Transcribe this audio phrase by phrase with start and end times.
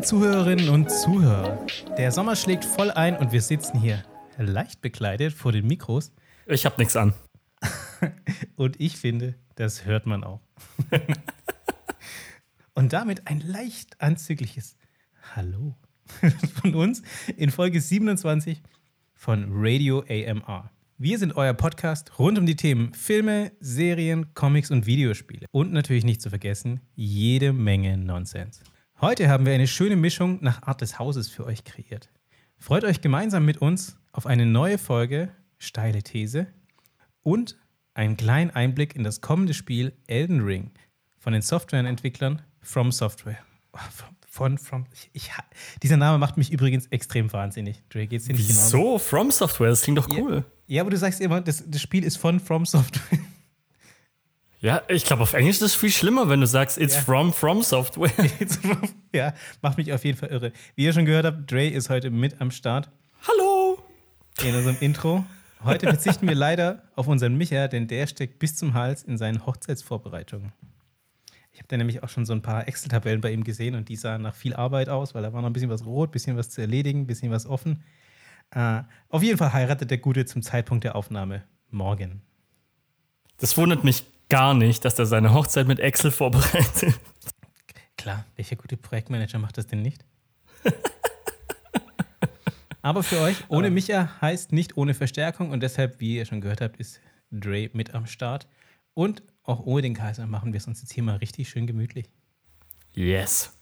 [0.00, 1.66] Liebe Zuhörerinnen und Zuhörer.
[1.98, 4.02] Der Sommer schlägt voll ein und wir sitzen hier
[4.38, 6.10] leicht bekleidet vor den Mikros.
[6.46, 7.12] Ich hab nichts an.
[8.56, 10.40] und ich finde, das hört man auch.
[12.74, 14.78] und damit ein leicht anzügliches
[15.36, 15.76] Hallo
[16.62, 17.02] von uns
[17.36, 18.62] in Folge 27
[19.12, 20.70] von Radio AMR.
[20.96, 25.46] Wir sind euer Podcast rund um die Themen Filme, Serien, Comics und Videospiele.
[25.50, 28.62] Und natürlich nicht zu vergessen, jede Menge Nonsens.
[29.02, 32.10] Heute haben wir eine schöne Mischung nach Art des Hauses für euch kreiert.
[32.58, 36.48] Freut euch gemeinsam mit uns auf eine neue Folge Steile These
[37.22, 37.56] und
[37.94, 40.70] einen kleinen Einblick in das kommende Spiel Elden Ring
[41.18, 43.38] von den Softwareentwicklern From Software.
[44.32, 44.84] Von From.
[44.92, 45.30] Ich, ich,
[45.82, 47.82] dieser Name macht mich übrigens extrem wahnsinnig.
[47.88, 48.76] Dre, geht's dir nicht Wieso?
[48.76, 48.98] Genauso?
[48.98, 50.44] From Software, das klingt doch cool.
[50.66, 53.18] Ja, ja, aber du sagst immer, das, das Spiel ist von From Software.
[54.62, 57.00] Ja, ich glaube, auf Englisch ist es viel schlimmer, wenn du sagst, it's ja.
[57.00, 58.12] from From Software.
[59.14, 60.52] ja, macht mich auf jeden Fall irre.
[60.74, 62.90] Wie ihr schon gehört habt, Dre ist heute mit am Start.
[63.26, 63.82] Hallo!
[64.42, 65.24] In unserem Intro.
[65.64, 69.46] Heute verzichten wir leider auf unseren Micha, denn der steckt bis zum Hals in seinen
[69.46, 70.52] Hochzeitsvorbereitungen.
[71.52, 73.96] Ich habe da nämlich auch schon so ein paar Excel-Tabellen bei ihm gesehen und die
[73.96, 76.36] sahen nach viel Arbeit aus, weil da war noch ein bisschen was rot, ein bisschen
[76.36, 77.82] was zu erledigen, ein bisschen was offen.
[78.50, 82.20] Äh, auf jeden Fall heiratet der Gute zum Zeitpunkt der Aufnahme morgen.
[83.38, 86.98] Das wundert mich gar nicht, dass er seine Hochzeit mit Excel vorbereitet.
[87.98, 90.06] Klar, welcher gute Projektmanager macht das denn nicht?
[92.82, 96.62] Aber für euch, ohne Micha heißt nicht ohne Verstärkung und deshalb, wie ihr schon gehört
[96.62, 98.48] habt, ist Dre mit am Start.
[98.94, 102.06] Und auch ohne den Kaiser machen wir es uns jetzt hier mal richtig schön gemütlich.
[102.92, 103.52] Yes.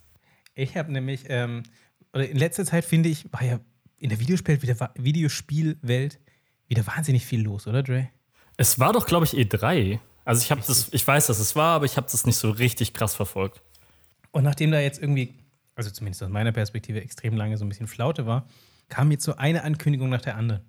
[0.55, 1.65] Ich habe nämlich, ähm,
[2.13, 3.61] oder in letzter Zeit finde ich, war ja
[3.99, 6.21] in der Videospiel wieder, Videospielwelt
[6.69, 8.09] wieder wahnsinnig viel los, oder Dre?
[8.57, 9.99] Es war doch, glaube ich, E3.
[10.29, 12.51] Also ich habe das, ich weiß, dass es war, aber ich habe das nicht so
[12.51, 13.63] richtig krass verfolgt.
[14.31, 15.39] Und nachdem da jetzt irgendwie,
[15.75, 18.47] also zumindest aus meiner Perspektive, extrem lange so ein bisschen Flaute war,
[18.91, 20.61] kam jetzt so eine Ankündigung nach der anderen.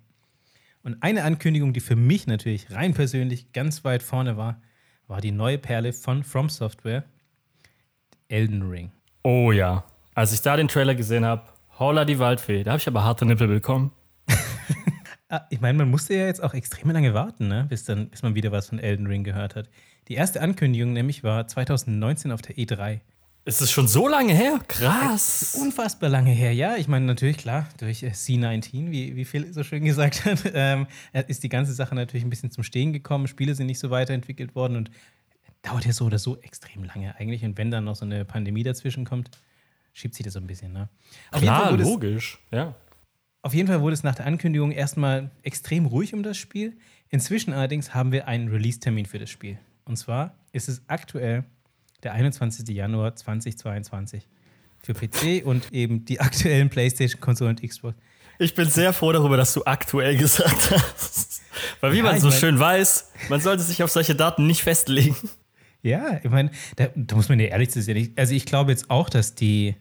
[0.82, 4.62] Und eine Ankündigung, die für mich natürlich rein persönlich ganz weit vorne war,
[5.08, 7.04] war die neue Perle von From Software,
[8.28, 8.92] Elden Ring.
[9.24, 9.84] Oh ja.
[10.14, 11.42] Als ich da den Trailer gesehen habe,
[11.78, 13.92] Holla die Waldfee, da habe ich aber harte Nippel bekommen.
[15.30, 17.64] Ah, ich meine, man musste ja jetzt auch extrem lange warten, ne?
[17.68, 19.70] bis, dann, bis man wieder was von Elden Ring gehört hat.
[20.08, 22.98] Die erste Ankündigung nämlich war 2019 auf der E3.
[23.44, 24.58] Ist es schon so lange her?
[24.66, 25.56] Krass.
[25.60, 26.76] Unfassbar lange her, ja.
[26.76, 30.88] Ich meine, natürlich, klar, durch äh, C19, wie, wie Phil so schön gesagt hat, ähm,
[31.28, 33.28] ist die ganze Sache natürlich ein bisschen zum Stehen gekommen.
[33.28, 34.90] Spiele sind nicht so weiterentwickelt worden und
[35.62, 37.44] dauert ja so oder so extrem lange eigentlich.
[37.44, 39.30] Und wenn dann noch so eine Pandemie dazwischen kommt,
[39.92, 40.88] schiebt sich das so ein bisschen, ne?
[41.30, 42.74] Auf Klar, logisch, ja.
[43.42, 46.76] Auf jeden Fall wurde es nach der Ankündigung erstmal extrem ruhig um das Spiel.
[47.08, 49.58] Inzwischen allerdings haben wir einen Release-Termin für das Spiel.
[49.84, 51.44] Und zwar ist es aktuell
[52.02, 52.68] der 21.
[52.68, 54.28] Januar 2022
[54.82, 57.96] für PC und eben die aktuellen PlayStation-Konsolen und Xbox.
[58.38, 61.42] Ich bin sehr froh darüber, dass du aktuell gesagt hast.
[61.80, 65.16] Weil wie ja, man so schön weiß, man sollte sich auf solche Daten nicht festlegen.
[65.82, 68.12] Ja, ich meine, da, da, muss man ja ehrlich sein.
[68.16, 69.76] Also ich glaube jetzt auch, dass die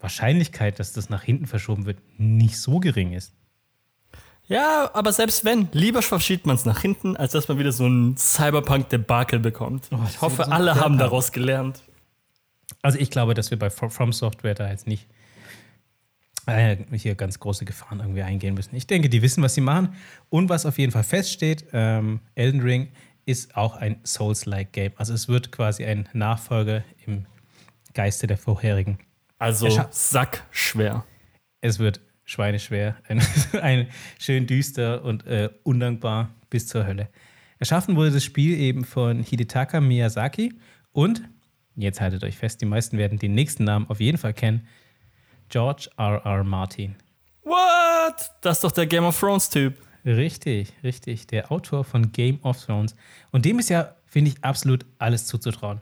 [0.00, 3.34] Wahrscheinlichkeit, dass das nach hinten verschoben wird, nicht so gering ist.
[4.46, 7.86] Ja, aber selbst wenn, lieber verschiebt man es nach hinten, als dass man wieder so
[7.86, 9.88] ein Cyberpunk-Debakel bekommt.
[9.90, 11.82] Oh, ich hoffe, so alle haben daraus gelernt.
[12.80, 15.06] Also ich glaube, dass wir bei From Software da jetzt nicht
[16.46, 18.74] äh, hier ganz große Gefahren irgendwie eingehen müssen.
[18.74, 19.94] Ich denke, die wissen, was sie machen.
[20.30, 22.88] Und was auf jeden Fall feststeht, ähm, Elden Ring
[23.26, 24.92] ist auch ein Souls-like Game.
[24.96, 27.26] Also es wird quasi ein Nachfolger im
[27.92, 28.98] Geiste der vorherigen.
[29.38, 31.04] Also sackschwer.
[31.60, 32.96] Es wird schweineschwer.
[33.08, 33.22] Ein,
[33.62, 33.88] ein
[34.18, 37.08] schön düster und äh, undankbar bis zur Hölle.
[37.58, 40.54] Erschaffen wurde das Spiel eben von Hidetaka Miyazaki
[40.92, 41.22] und,
[41.74, 44.66] jetzt haltet euch fest, die meisten werden den nächsten Namen auf jeden Fall kennen,
[45.48, 46.22] George R.
[46.24, 46.44] R.
[46.44, 46.96] Martin.
[47.42, 48.30] What?
[48.42, 49.74] Das ist doch der Game of Thrones-Typ.
[50.04, 51.26] Richtig, richtig.
[51.26, 52.94] Der Autor von Game of Thrones.
[53.30, 55.80] Und dem ist ja, finde ich, absolut alles zuzutrauen.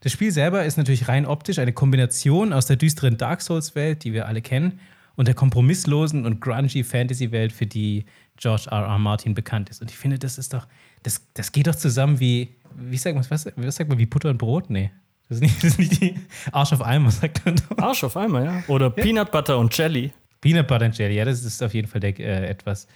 [0.00, 4.12] Das Spiel selber ist natürlich rein optisch eine Kombination aus der düsteren Dark Souls-Welt, die
[4.12, 4.80] wir alle kennen,
[5.16, 8.04] und der kompromisslosen und grungy Fantasy-Welt, für die
[8.36, 8.82] George R.
[8.82, 8.98] R.
[8.98, 9.80] Martin bekannt ist.
[9.80, 10.66] Und ich finde, das ist doch,
[11.02, 14.28] das, das geht doch zusammen wie, wie sagt man, was, was sagt man, wie Butter
[14.28, 14.68] und Brot?
[14.68, 14.90] Nee.
[15.28, 16.16] Das ist nicht, das ist nicht die
[16.52, 17.78] Arsch auf Eimer, sagt man doch.
[17.78, 18.64] Arsch auf Eimer, ja.
[18.68, 19.02] Oder ja.
[19.02, 20.12] Peanut Butter und Jelly.
[20.40, 22.86] Peanut Butter und Jelly, ja, das ist auf jeden Fall der äh, etwas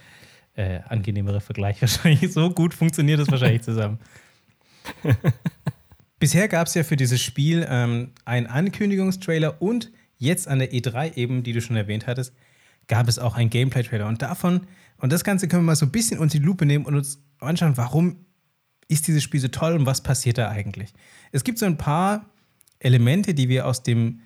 [0.54, 1.80] äh, angenehmere Vergleich.
[1.80, 3.98] Wahrscheinlich so gut funktioniert das wahrscheinlich zusammen.
[6.20, 11.16] Bisher gab es ja für dieses Spiel ähm, einen Ankündigungstrailer und jetzt an der E3
[11.16, 12.34] eben, die du schon erwähnt hattest,
[12.88, 14.06] gab es auch einen Gameplay-Trailer.
[14.06, 14.66] Und davon,
[14.98, 17.22] und das Ganze können wir mal so ein bisschen unter die Lupe nehmen und uns
[17.38, 18.26] anschauen, warum
[18.86, 20.92] ist dieses Spiel so toll und was passiert da eigentlich.
[21.32, 22.26] Es gibt so ein paar
[22.80, 24.20] Elemente, die wir aus dem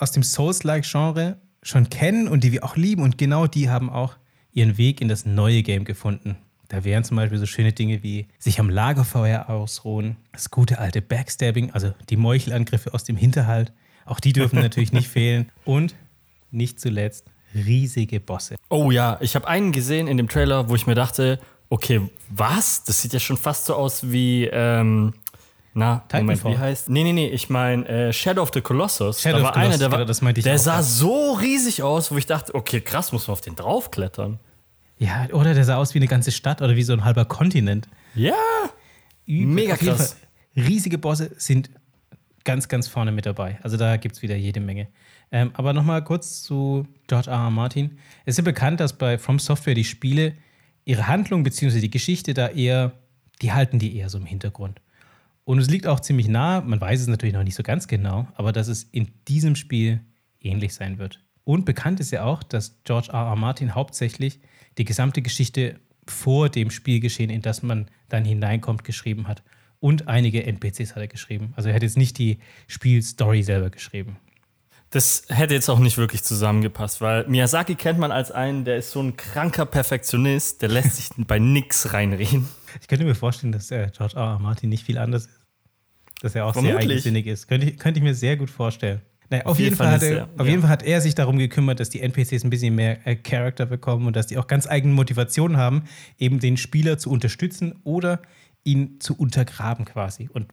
[0.00, 3.02] aus dem Souls-like-Genre schon kennen und die wir auch lieben.
[3.02, 4.16] Und genau die haben auch
[4.52, 6.38] ihren Weg in das neue Game gefunden.
[6.70, 11.02] Da wären zum Beispiel so schöne Dinge wie sich am Lagerfeuer ausruhen, das gute alte
[11.02, 13.72] Backstabbing, also die Meuchelangriffe aus dem Hinterhalt.
[14.06, 15.50] Auch die dürfen natürlich nicht fehlen.
[15.64, 15.96] Und
[16.52, 18.54] nicht zuletzt riesige Bosse.
[18.68, 21.40] Oh ja, ich habe einen gesehen in dem Trailer, wo ich mir dachte,
[21.70, 22.84] okay, was?
[22.84, 25.14] Das sieht ja schon fast so aus wie, ähm,
[25.74, 26.88] na, Moment, wie heißt?
[26.88, 29.20] Nee, nee, nee, ich meine äh, Shadow of the Colossus.
[29.20, 30.82] Shadow da war of the einer, der, war, das meinte ich der sah ja.
[30.84, 34.38] so riesig aus, wo ich dachte, okay, krass, muss man auf den draufklettern.
[35.00, 37.88] Ja, oder der sah aus wie eine ganze Stadt oder wie so ein halber Kontinent.
[38.14, 38.34] Ja,
[39.26, 39.46] Übel.
[39.46, 40.16] Mega krass.
[40.54, 41.70] Riesige Bosse sind
[42.44, 43.58] ganz, ganz vorne mit dabei.
[43.62, 44.88] Also da gibt es wieder jede Menge.
[45.32, 47.36] Ähm, aber nochmal kurz zu George R.
[47.36, 47.50] R.
[47.50, 47.98] Martin.
[48.26, 50.34] Es ist ja bekannt, dass bei From Software die Spiele
[50.84, 51.80] ihre Handlung bzw.
[51.80, 52.92] die Geschichte da eher,
[53.40, 54.82] die halten die eher so im Hintergrund.
[55.44, 58.28] Und es liegt auch ziemlich nah, man weiß es natürlich noch nicht so ganz genau,
[58.34, 60.00] aber dass es in diesem Spiel
[60.40, 61.20] ähnlich sein wird.
[61.44, 63.28] Und bekannt ist ja auch, dass George R.
[63.28, 63.36] R.
[63.36, 64.40] Martin hauptsächlich
[64.78, 69.42] die gesamte Geschichte vor dem Spielgeschehen, in das man dann hineinkommt, geschrieben hat.
[69.78, 71.52] Und einige NPCs hat er geschrieben.
[71.56, 74.18] Also er hat jetzt nicht die Spielstory selber geschrieben.
[74.90, 78.90] Das hätte jetzt auch nicht wirklich zusammengepasst, weil Miyazaki kennt man als einen, der ist
[78.90, 82.48] so ein kranker Perfektionist, der lässt sich bei nix reinreden.
[82.80, 84.22] Ich könnte mir vorstellen, dass äh, George R.
[84.22, 84.38] R.
[84.40, 85.40] Martin nicht viel anders ist.
[86.22, 86.90] Dass er auch sehr Vermutlich.
[86.90, 87.48] eigensinnig ist.
[87.48, 89.00] Könnte ich, könnte ich mir sehr gut vorstellen.
[89.30, 91.78] Naja, auf, Auf jeden, Fall, Fall er, auf jeden Fall hat er sich darum gekümmert,
[91.78, 94.92] dass die NPCs ein bisschen mehr äh, Charakter bekommen und dass die auch ganz eigene
[94.92, 95.84] Motivationen haben,
[96.18, 98.20] eben den Spieler zu unterstützen oder
[98.64, 100.28] ihn zu untergraben quasi.
[100.32, 100.48] Und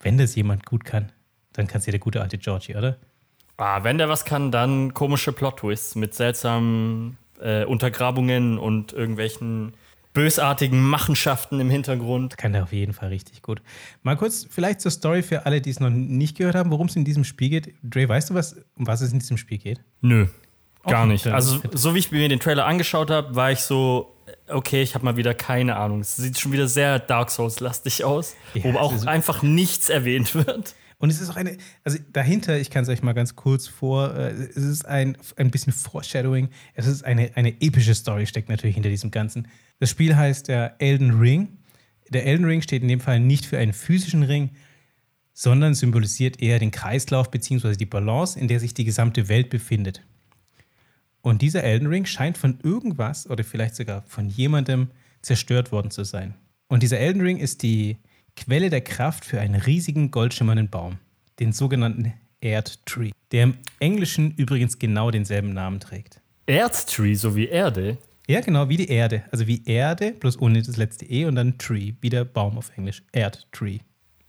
[0.00, 1.12] wenn das jemand gut kann,
[1.54, 2.98] dann kann es ja der gute alte Georgie, oder?
[3.56, 9.72] Ah, wenn der was kann, dann komische Plot-Twists mit seltsamen äh, Untergrabungen und irgendwelchen
[10.12, 12.36] bösartigen Machenschaften im Hintergrund.
[12.36, 13.62] Kann der auf jeden Fall richtig gut.
[14.02, 16.96] Mal kurz vielleicht zur Story für alle, die es noch nicht gehört haben, worum es
[16.96, 17.74] in diesem Spiel geht.
[17.82, 19.80] Dre, weißt du, was, um was es in diesem Spiel geht?
[20.00, 20.26] Nö,
[20.84, 21.26] gar Okay, nicht.
[21.26, 24.16] Also, so wie ich mir den Trailer angeschaut habe, war ich so,
[24.48, 26.00] okay, ich habe mal wieder keine Ahnung.
[26.00, 30.74] Es sieht schon wieder sehr Dark Souls-lastig aus, Ja, wo auch einfach nichts erwähnt wird.
[31.00, 34.14] Und es ist auch eine, also dahinter, ich kann es euch mal ganz kurz vor,
[34.14, 36.50] äh, es ist ein, ein bisschen Foreshadowing.
[36.74, 39.48] Es ist eine, eine epische Story, steckt natürlich hinter diesem Ganzen.
[39.78, 41.56] Das Spiel heißt der Elden Ring.
[42.10, 44.50] Der Elden Ring steht in dem Fall nicht für einen physischen Ring,
[45.32, 47.76] sondern symbolisiert eher den Kreislauf bzw.
[47.76, 50.02] die Balance, in der sich die gesamte Welt befindet.
[51.22, 54.90] Und dieser Elden Ring scheint von irgendwas oder vielleicht sogar von jemandem
[55.22, 56.34] zerstört worden zu sein.
[56.68, 57.96] Und dieser Elden Ring ist die
[58.40, 60.96] Quelle der Kraft für einen riesigen goldschimmernden Baum,
[61.40, 66.22] den sogenannten Erdtree, der im Englischen übrigens genau denselben Namen trägt.
[66.46, 67.98] Erdtree, so wie Erde.
[68.26, 69.24] Ja, genau, wie die Erde.
[69.30, 72.70] Also wie Erde, bloß ohne das letzte E und dann Tree, wie der Baum auf
[72.78, 73.02] Englisch.
[73.12, 73.80] Erdtree.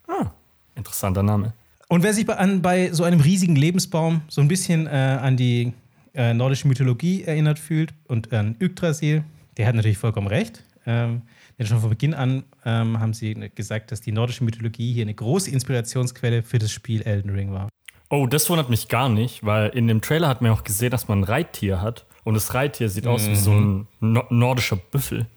[0.08, 0.32] Ah,
[0.76, 1.54] interessanter Name.
[1.88, 5.38] Und wer sich bei, an, bei so einem riesigen Lebensbaum so ein bisschen äh, an
[5.38, 5.72] die
[6.14, 9.24] äh, nordische Mythologie erinnert fühlt und an Yggdrasil,
[9.56, 10.64] der hat natürlich vollkommen recht.
[10.86, 11.22] Ähm,
[11.62, 15.14] denn schon von Beginn an ähm, haben sie gesagt, dass die nordische Mythologie hier eine
[15.14, 17.70] große Inspirationsquelle für das Spiel Elden Ring war.
[18.10, 21.08] Oh, das wundert mich gar nicht, weil in dem Trailer hat man auch gesehen, dass
[21.08, 22.08] man ein Reittier hat.
[22.24, 25.28] Und das Reittier sieht aus wie so ein no nordischer Büffel.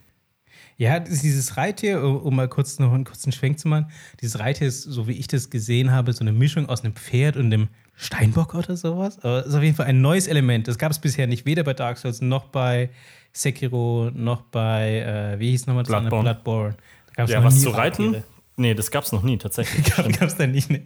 [0.79, 3.91] Ja, dieses Reittier, um um mal kurz noch einen kurzen Schwenk zu machen,
[4.23, 7.37] dieses Reittier ist, so wie ich das gesehen habe, so eine Mischung aus einem Pferd
[7.37, 9.19] und einem Steinbock oder sowas.
[9.21, 10.69] Aber es ist auf jeden Fall ein neues Element.
[10.69, 12.91] Das gab es bisher nicht, weder bei Dark Souls noch bei
[13.33, 15.01] Sekiro, noch bei,
[15.35, 15.91] äh, wie hieß nochmal das?
[15.91, 16.23] Bloodborne.
[16.23, 16.77] Bloodborne.
[17.09, 18.05] Da gab's Ja, was zu reiten?
[18.07, 18.25] Reittiere.
[18.57, 19.85] Nee, das gab's noch nie, tatsächlich.
[19.97, 20.71] Gab es da nicht.
[20.71, 20.85] Ne?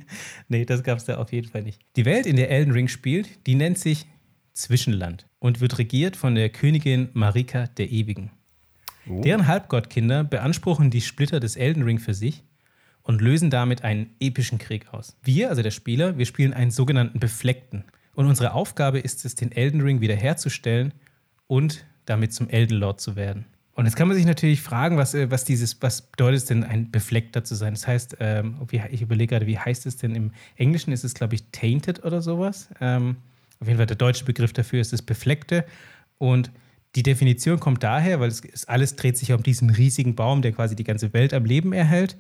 [0.48, 1.82] Nee, das gab es da auf jeden Fall nicht.
[1.96, 4.06] Die Welt, in der Elden Ring spielt, die nennt sich
[4.54, 8.30] Zwischenland und wird regiert von der Königin Marika der Ewigen.
[9.04, 12.42] Deren Halbgottkinder beanspruchen die Splitter des Elden Ring für sich
[13.08, 15.16] und lösen damit einen epischen Krieg aus.
[15.22, 17.84] Wir, also der Spieler, wir spielen einen sogenannten Befleckten.
[18.14, 20.92] Und unsere Aufgabe ist es, den Elden Ring wiederherzustellen
[21.46, 23.46] und damit zum Elden Lord zu werden.
[23.72, 26.64] Und jetzt kann man sich natürlich fragen, was, äh, was dieses, was bedeutet es denn,
[26.64, 27.72] ein Befleckter zu sein?
[27.72, 30.92] Das heißt, ähm, ich überlege gerade, wie heißt es denn im Englischen?
[30.92, 32.68] Ist es, glaube ich, tainted oder sowas?
[32.78, 33.16] Ähm,
[33.58, 35.64] auf jeden Fall der deutsche Begriff dafür ist das Befleckte.
[36.18, 36.50] Und
[36.94, 40.76] die Definition kommt daher, weil es alles dreht sich um diesen riesigen Baum, der quasi
[40.76, 42.18] die ganze Welt am Leben erhält.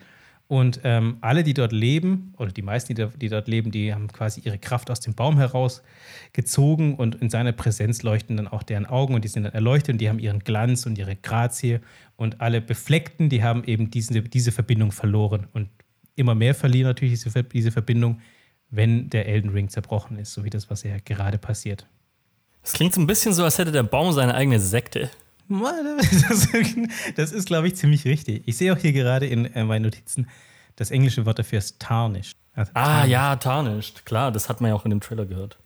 [0.48, 4.08] Und ähm, alle, die dort leben, oder die meisten, die, die dort leben, die haben
[4.08, 8.86] quasi ihre Kraft aus dem Baum herausgezogen und in seiner Präsenz leuchten dann auch deren
[8.86, 11.80] Augen und die sind dann erleuchtet und die haben ihren Glanz und ihre Grazie.
[12.16, 15.48] Und alle Befleckten, die haben eben diese, diese Verbindung verloren.
[15.52, 15.68] Und
[16.16, 18.20] immer mehr verlieren natürlich diese, diese Verbindung,
[18.70, 21.86] wenn der Elden Ring zerbrochen ist, so wie das, was ja gerade passiert.
[22.62, 25.10] Das klingt so ein bisschen so, als hätte der Baum seine eigene Sekte.
[27.16, 28.42] Das, ist, glaube ich, ziemlich richtig.
[28.46, 30.28] Ich sehe auch hier gerade in äh, meinen Notizen,
[30.76, 32.36] das englische Wort dafür ist tarnished.
[32.54, 34.04] Also Ah, ja, tarnished.
[34.04, 35.58] Klar, das hat man ja auch in dem Trailer gehört.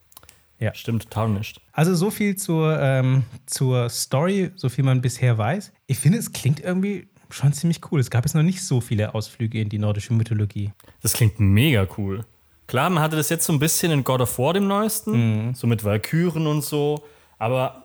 [0.58, 0.72] Ja.
[0.74, 1.60] Stimmt nicht.
[1.72, 5.72] Also so viel zur, ähm, zur Story, so viel man bisher weiß.
[5.88, 7.98] Ich finde, es klingt irgendwie schon ziemlich cool.
[7.98, 10.70] Es gab jetzt noch nicht so viele Ausflüge in die nordische Mythologie.
[11.02, 12.24] Das klingt mega cool.
[12.68, 15.54] Klar, man hatte das jetzt so ein bisschen in God of War, dem neuesten, mhm.
[15.54, 17.02] so mit Valkyren und so.
[17.38, 17.81] Aber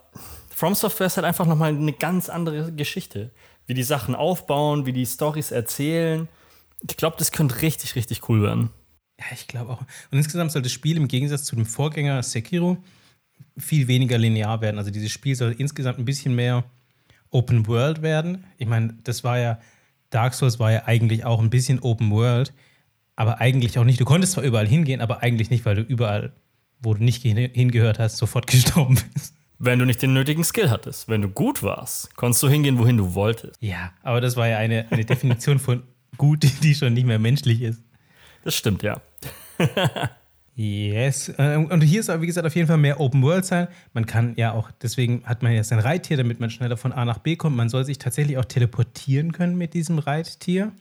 [0.57, 3.29] From Software ist halt einfach nochmal eine ganz andere Geschichte.
[3.67, 6.27] Wie die Sachen aufbauen, wie die Stories erzählen.
[6.81, 8.71] Ich glaube, das könnte richtig, richtig cool werden.
[9.19, 9.81] Ja, ich glaube auch.
[9.81, 12.83] Und insgesamt soll das Spiel im Gegensatz zu dem Vorgänger Sekiro
[13.55, 14.79] viel weniger linear werden.
[14.79, 16.63] Also dieses Spiel soll insgesamt ein bisschen mehr
[17.29, 18.43] Open World werden.
[18.57, 19.59] Ich meine, das war ja,
[20.09, 22.51] Dark Souls war ja eigentlich auch ein bisschen Open World,
[23.15, 24.01] aber eigentlich auch nicht.
[24.01, 26.33] Du konntest zwar überall hingehen, aber eigentlich nicht, weil du überall,
[26.79, 29.36] wo du nicht hingehört hast, sofort gestorben bist.
[29.59, 31.09] Wenn du nicht den nötigen Skill hattest.
[31.09, 33.61] Wenn du gut warst, konntest du hingehen, wohin du wolltest.
[33.61, 35.83] Ja, aber das war ja eine, eine Definition von
[36.17, 37.81] gut, die schon nicht mehr menschlich ist.
[38.43, 39.01] Das stimmt, ja.
[40.55, 41.29] yes.
[41.37, 43.67] Äh, und hier soll, wie gesagt, auf jeden Fall mehr Open World sein.
[43.93, 47.03] Man kann ja auch, deswegen hat man jetzt ein Reittier, damit man schneller von A
[47.03, 47.57] nach B kommt.
[47.57, 50.71] Man soll sich tatsächlich auch teleportieren können mit diesem Reittier.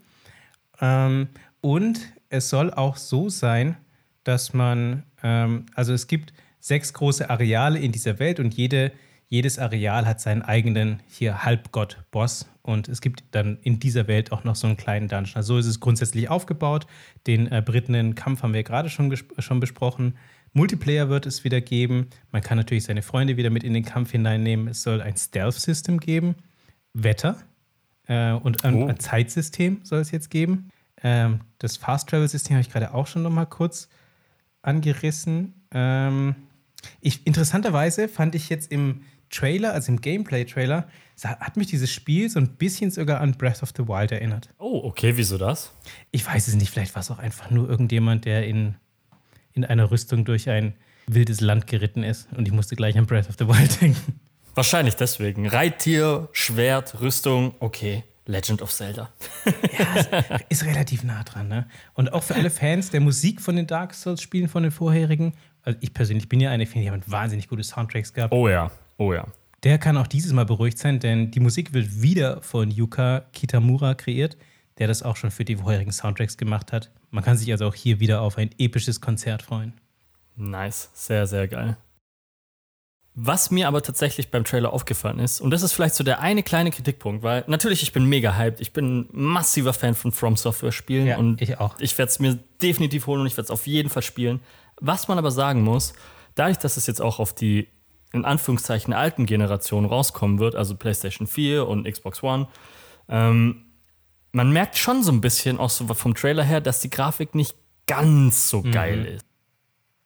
[0.80, 1.28] Ähm,
[1.60, 3.76] und es soll auch so sein,
[4.24, 6.32] dass man, ähm, also es gibt
[6.66, 8.90] sechs große Areale in dieser Welt und jede,
[9.28, 14.42] jedes Areal hat seinen eigenen hier Halbgott-Boss und es gibt dann in dieser Welt auch
[14.42, 15.36] noch so einen kleinen Dungeon.
[15.36, 16.88] Also so ist es grundsätzlich aufgebaut.
[17.28, 20.16] Den äh, berittenen Kampf haben wir gerade schon, schon besprochen.
[20.54, 22.08] Multiplayer wird es wieder geben.
[22.32, 24.66] Man kann natürlich seine Freunde wieder mit in den Kampf hineinnehmen.
[24.66, 26.34] Es soll ein Stealth-System geben.
[26.94, 27.36] Wetter
[28.08, 28.88] äh, und ein, oh.
[28.88, 30.70] ein, Zeitsystem soll es jetzt geben.
[31.00, 33.88] Ähm, das Fast-Travel-System habe ich gerade auch schon noch mal kurz
[34.62, 35.54] angerissen.
[35.70, 36.34] Ähm,
[37.00, 40.88] ich, interessanterweise fand ich jetzt im Trailer, also im Gameplay-Trailer,
[41.22, 44.50] hat mich dieses Spiel so ein bisschen sogar an Breath of the Wild erinnert.
[44.58, 45.72] Oh, okay, wieso das?
[46.10, 48.76] Ich weiß es nicht, vielleicht war es auch einfach nur irgendjemand, der in,
[49.54, 50.74] in einer Rüstung durch ein
[51.06, 54.20] wildes Land geritten ist und ich musste gleich an Breath of the Wild denken.
[54.54, 55.46] Wahrscheinlich deswegen.
[55.46, 58.04] Reittier, Schwert, Rüstung, okay.
[58.26, 59.10] Legend of Zelda.
[59.78, 61.46] ja, ist relativ nah dran.
[61.46, 61.68] Ne?
[61.94, 65.34] Und auch für alle Fans der Musik von den Dark Souls-Spielen, von den vorherigen,
[65.66, 68.32] also ich persönlich bin ja eine, finde, die haben wahnsinnig gute Soundtracks gehabt.
[68.32, 69.26] Oh ja, oh ja.
[69.64, 73.94] Der kann auch dieses Mal beruhigt sein, denn die Musik wird wieder von Yuka Kitamura
[73.94, 74.36] kreiert,
[74.78, 76.90] der das auch schon für die vorherigen Soundtracks gemacht hat.
[77.10, 79.72] Man kann sich also auch hier wieder auf ein episches Konzert freuen.
[80.36, 81.76] Nice, sehr, sehr geil.
[83.18, 86.42] Was mir aber tatsächlich beim Trailer aufgefallen ist, und das ist vielleicht so der eine
[86.42, 90.36] kleine Kritikpunkt, weil natürlich, ich bin mega hyped, ich bin ein massiver Fan von From
[90.36, 91.80] Software Spielen ja, und ich auch.
[91.80, 94.40] Ich werde es mir definitiv holen und ich werde es auf jeden Fall spielen.
[94.80, 95.94] Was man aber sagen muss,
[96.34, 97.68] dadurch, dass es jetzt auch auf die
[98.12, 102.48] in Anführungszeichen alten Generationen rauskommen wird, also PlayStation 4 und Xbox One,
[103.08, 103.64] ähm,
[104.32, 107.56] man merkt schon so ein bisschen auch so vom Trailer her, dass die Grafik nicht
[107.86, 108.72] ganz so mhm.
[108.72, 109.26] geil ist.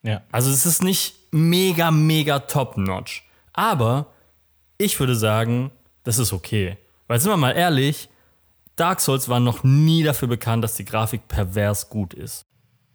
[0.03, 0.23] Ja.
[0.33, 3.25] Also es ist nicht mega, mega top-notch.
[3.53, 4.07] Aber
[4.79, 5.71] ich würde sagen,
[6.05, 6.79] das ist okay.
[7.07, 8.09] Weil sind wir mal ehrlich,
[8.77, 12.47] Dark Souls war noch nie dafür bekannt, dass die Grafik pervers gut ist.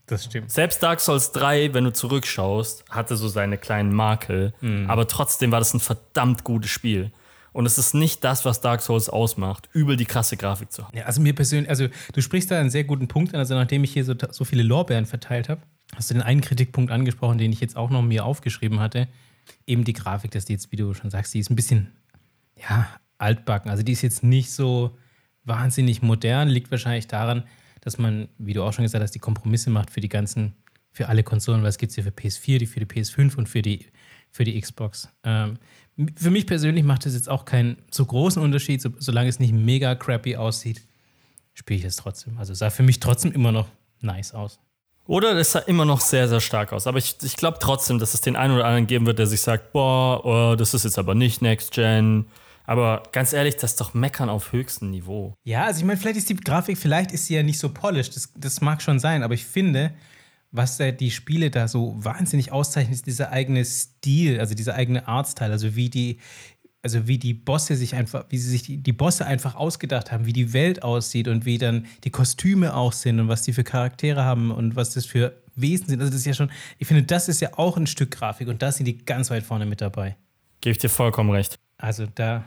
[0.08, 0.52] Das stimmt.
[0.52, 4.90] Selbst Dark Souls 3, wenn du zurückschaust, hatte so seine kleinen Makel, mhm.
[4.90, 7.12] aber trotzdem war das ein verdammt gutes Spiel.
[7.54, 10.98] Und es ist nicht das, was Dark Souls ausmacht, übel die krasse Grafik zu haben.
[10.98, 13.40] Ja, also mir persönlich, also du sprichst da einen sehr guten Punkt an.
[13.40, 15.62] Also nachdem ich hier so, so viele Lorbeeren verteilt habe,
[15.96, 19.08] hast du den einen Kritikpunkt angesprochen, den ich jetzt auch noch mir aufgeschrieben hatte.
[19.66, 21.94] Eben die Grafik, dass die jetzt, wie du schon sagst, die ist ein bisschen,
[22.58, 23.72] ja, altbacken.
[23.72, 24.98] Also die ist jetzt nicht so
[25.46, 27.46] wahnsinnig modern, liegt wahrscheinlich daran,
[27.86, 30.56] dass man, wie du auch schon gesagt hast, die Kompromisse macht für die ganzen,
[30.92, 33.62] für alle Konsolen, weil es gibt ja für PS4, die für die PS5 und für
[33.62, 33.86] die,
[34.32, 35.08] für die Xbox.
[35.24, 35.60] Ähm,
[36.18, 39.54] für mich persönlich macht es jetzt auch keinen so großen Unterschied, so, solange es nicht
[39.54, 40.82] mega crappy aussieht,
[41.54, 42.40] spiele ich es trotzdem.
[42.40, 43.68] Also sah für mich trotzdem immer noch
[44.02, 44.60] nice aus.
[45.06, 46.88] Oder es sah immer noch sehr, sehr stark aus.
[46.88, 49.42] Aber ich, ich glaube trotzdem, dass es den einen oder anderen geben wird, der sich
[49.42, 52.26] sagt, boah, oh, das ist jetzt aber nicht Next Gen.
[52.66, 55.36] Aber ganz ehrlich, das ist doch Meckern auf höchstem Niveau.
[55.44, 58.16] Ja, also ich meine, vielleicht ist die Grafik, vielleicht ist sie ja nicht so polished.
[58.16, 59.94] Das, das mag schon sein, aber ich finde,
[60.52, 65.08] was da die Spiele da so wahnsinnig auszeichnet, ist dieser eigene Stil, also dieser eigene
[65.08, 66.20] Artstyle, also wie die,
[66.82, 70.26] also wie die Bosse sich einfach, wie sie sich die, die Bosse einfach ausgedacht haben,
[70.26, 73.64] wie die Welt aussieht und wie dann die Kostüme auch sind und was die für
[73.64, 76.00] Charaktere haben und was das für Wesen sind.
[76.00, 78.62] Also das ist ja schon, ich finde, das ist ja auch ein Stück Grafik und
[78.62, 80.16] da sind die ganz weit vorne mit dabei.
[80.62, 81.60] Gebe ich dir vollkommen recht.
[81.78, 82.46] Also da,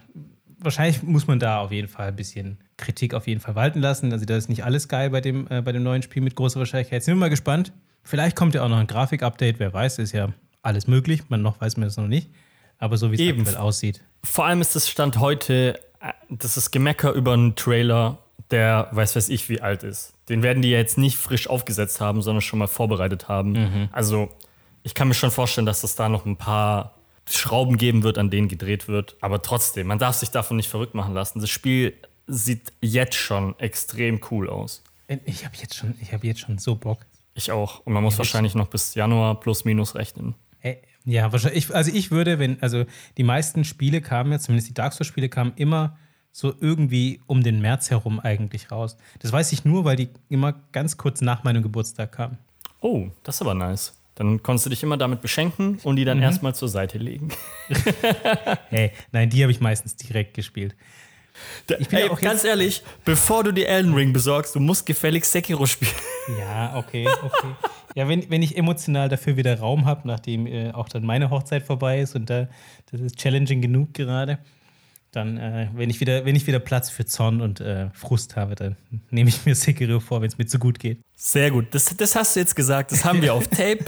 [0.58, 4.12] wahrscheinlich muss man da auf jeden Fall ein bisschen Kritik auf jeden Fall walten lassen.
[4.12, 6.58] Also da ist nicht alles geil bei dem, äh, bei dem neuen Spiel mit großer
[6.58, 7.02] Wahrscheinlichkeit.
[7.02, 7.72] Sind wir mal gespannt.
[8.02, 10.32] Vielleicht kommt ja auch noch ein Grafik-Update, wer weiß, ist ja
[10.62, 11.28] alles möglich.
[11.28, 12.30] Man noch weiß man das noch nicht.
[12.78, 14.02] Aber so wie es aktuell aussieht.
[14.22, 18.18] Vor allem ist das Stand heute, äh, das ist Gemecker über einen Trailer,
[18.50, 20.14] der weiß weiß ich wie alt ist.
[20.28, 23.52] Den werden die jetzt nicht frisch aufgesetzt haben, sondern schon mal vorbereitet haben.
[23.52, 23.88] Mhm.
[23.92, 24.30] Also
[24.82, 26.94] Ich kann mir schon vorstellen, dass es da noch ein paar
[27.30, 29.16] Schrauben geben wird, an denen gedreht wird.
[29.20, 31.40] Aber trotzdem, man darf sich davon nicht verrückt machen lassen.
[31.40, 31.94] Das Spiel
[32.26, 34.82] sieht jetzt schon extrem cool aus.
[35.24, 36.98] Ich habe jetzt, schon- ich hab jetzt schon so Bock.
[37.34, 37.80] Ich auch.
[37.86, 40.34] Und man muss Ja, wahrscheinlich noch bis Januar plus minus rechnen.
[40.60, 41.64] Ey, Ja, wahrscheinlich.
[41.68, 42.84] Ich, also ich würde, wenn, also
[43.16, 45.96] die meisten Spiele kamen ja, zumindest die Dark Souls-Spiele kamen immer
[46.32, 48.96] so irgendwie um den März herum eigentlich raus.
[49.20, 52.36] Das weiß ich nur, weil die immer ganz kurz nach meinem Geburtstag kamen.
[52.80, 53.94] Oh, das ist aber nice.
[54.18, 57.28] Dann konntest du dich immer damit beschenken und die dann erstmal zur Seite legen.
[58.68, 60.74] Hey, nein, die habe ich meistens direkt gespielt.
[61.78, 64.86] Ich bin Ey, ja auch ganz ehrlich, bevor du dir Elden Ring besorgst, du musst
[64.86, 65.92] gefälligst Sekiro spielen.
[66.38, 67.48] Ja, okay, okay.
[67.94, 71.62] ja, wenn, wenn ich emotional dafür wieder Raum habe, nachdem äh, auch dann meine Hochzeit
[71.62, 72.48] vorbei ist und da,
[72.90, 74.40] das ist challenging genug gerade,
[75.12, 78.56] dann, äh, wenn, ich wieder, wenn ich wieder Platz für Zorn und äh, Frust habe,
[78.56, 78.76] dann
[79.10, 81.00] nehme ich mir Sekiro vor, wenn es mir zu gut geht.
[81.16, 81.66] Sehr gut.
[81.70, 82.90] Das, das hast du jetzt gesagt.
[82.90, 83.84] Das haben wir auf Tape.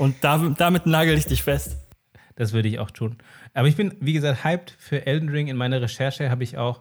[0.00, 1.76] Und damit, damit nagel ich dich fest.
[2.34, 3.18] Das würde ich auch tun.
[3.52, 5.48] Aber ich bin, wie gesagt, hyped für Elden Ring.
[5.48, 6.80] In meiner Recherche habe ich auch,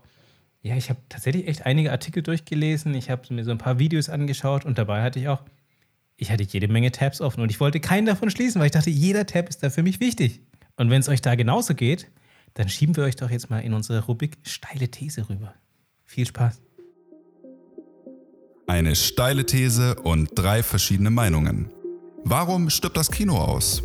[0.61, 2.93] ja, ich habe tatsächlich echt einige Artikel durchgelesen.
[2.93, 5.41] Ich habe mir so ein paar Videos angeschaut und dabei hatte ich auch,
[6.15, 8.89] ich hatte jede Menge Tabs offen und ich wollte keinen davon schließen, weil ich dachte,
[8.89, 10.39] jeder Tab ist da für mich wichtig.
[10.77, 12.09] Und wenn es euch da genauso geht,
[12.53, 15.53] dann schieben wir euch doch jetzt mal in unsere Rubrik steile These rüber.
[16.05, 16.61] Viel Spaß.
[18.65, 21.69] Eine steile These und drei verschiedene Meinungen.
[22.23, 23.81] Warum stirbt das Kino aus?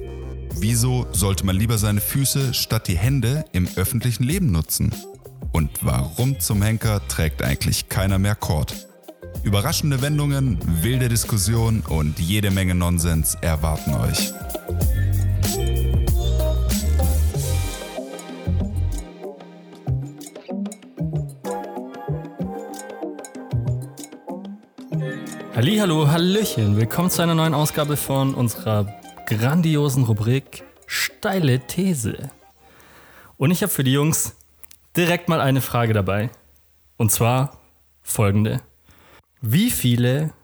[0.57, 4.95] Wieso sollte man lieber seine Füße statt die Hände im öffentlichen Leben nutzen?
[5.53, 8.75] Und warum zum Henker trägt eigentlich keiner mehr Kord?
[9.43, 14.33] Überraschende Wendungen, wilde Diskussionen und jede Menge Nonsens erwarten euch.
[25.67, 26.77] Hallo, Hallöchen.
[26.77, 32.31] Willkommen zu einer neuen Ausgabe von unserer grandiosen Rubrik Steile These.
[33.39, 34.37] Und ich habe für die Jungs
[34.95, 36.29] direkt mal eine Frage dabei.
[36.99, 37.63] Und zwar
[38.03, 38.61] folgende.
[39.41, 40.35] Wie viele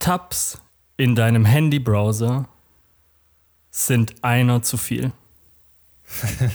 [0.00, 0.60] Tabs
[0.98, 2.46] in deinem Handybrowser
[3.70, 5.12] sind einer zu viel?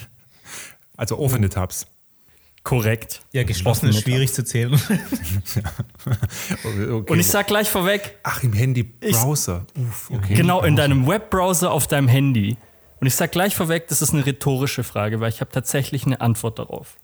[0.96, 1.88] Also offene Tabs.
[2.64, 3.22] Korrekt.
[3.34, 4.80] Ja, geschlossen ist schwierig zu zählen.
[6.66, 7.12] Okay.
[7.12, 9.66] Und ich sag gleich vorweg, Ach, im Handy-Browser.
[9.78, 10.34] Uff, okay.
[10.34, 12.58] Genau, in deinem Webbrowser auf deinem Handy.
[13.00, 16.22] Und ich sag gleich vorweg, das ist eine rhetorische Frage, weil ich habe tatsächlich eine
[16.22, 16.98] Antwort darauf.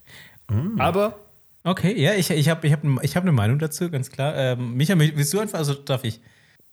[0.78, 1.18] Aber
[1.62, 4.34] Okay, ja, ich, ich habe ich hab, ich hab eine Meinung dazu, ganz klar.
[4.34, 6.20] Ähm, Micha, willst du einfach, also darf ich?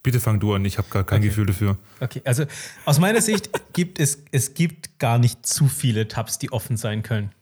[0.02, 1.76] Bitte fang du an, ich habe gar kein Gefühl dafür.
[2.00, 2.44] Okay, also
[2.84, 7.02] aus meiner Sicht gibt es, es gibt gar nicht zu viele Tabs, die offen sein
[7.02, 7.32] können.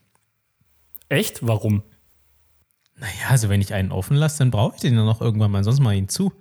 [1.09, 1.45] Echt?
[1.45, 1.83] Warum?
[2.99, 5.63] Naja, also wenn ich einen offen lasse, dann brauche ich den ja noch irgendwann mal,
[5.63, 6.33] sonst mal ihn zu.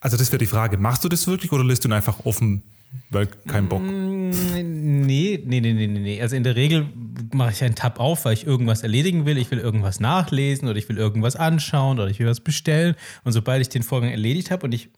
[0.00, 2.62] Also das wäre die Frage, machst du das wirklich oder lässt du ihn einfach offen,
[3.10, 3.80] weil kein Bock?
[3.82, 6.20] Nee, nee, nee, nee, nee, nee.
[6.20, 6.88] Also in der Regel
[7.32, 9.38] mache ich einen Tab auf, weil ich irgendwas erledigen will.
[9.38, 12.96] Ich will irgendwas nachlesen oder ich will irgendwas anschauen oder ich will was bestellen.
[13.22, 14.90] Und sobald ich den Vorgang erledigt habe und ich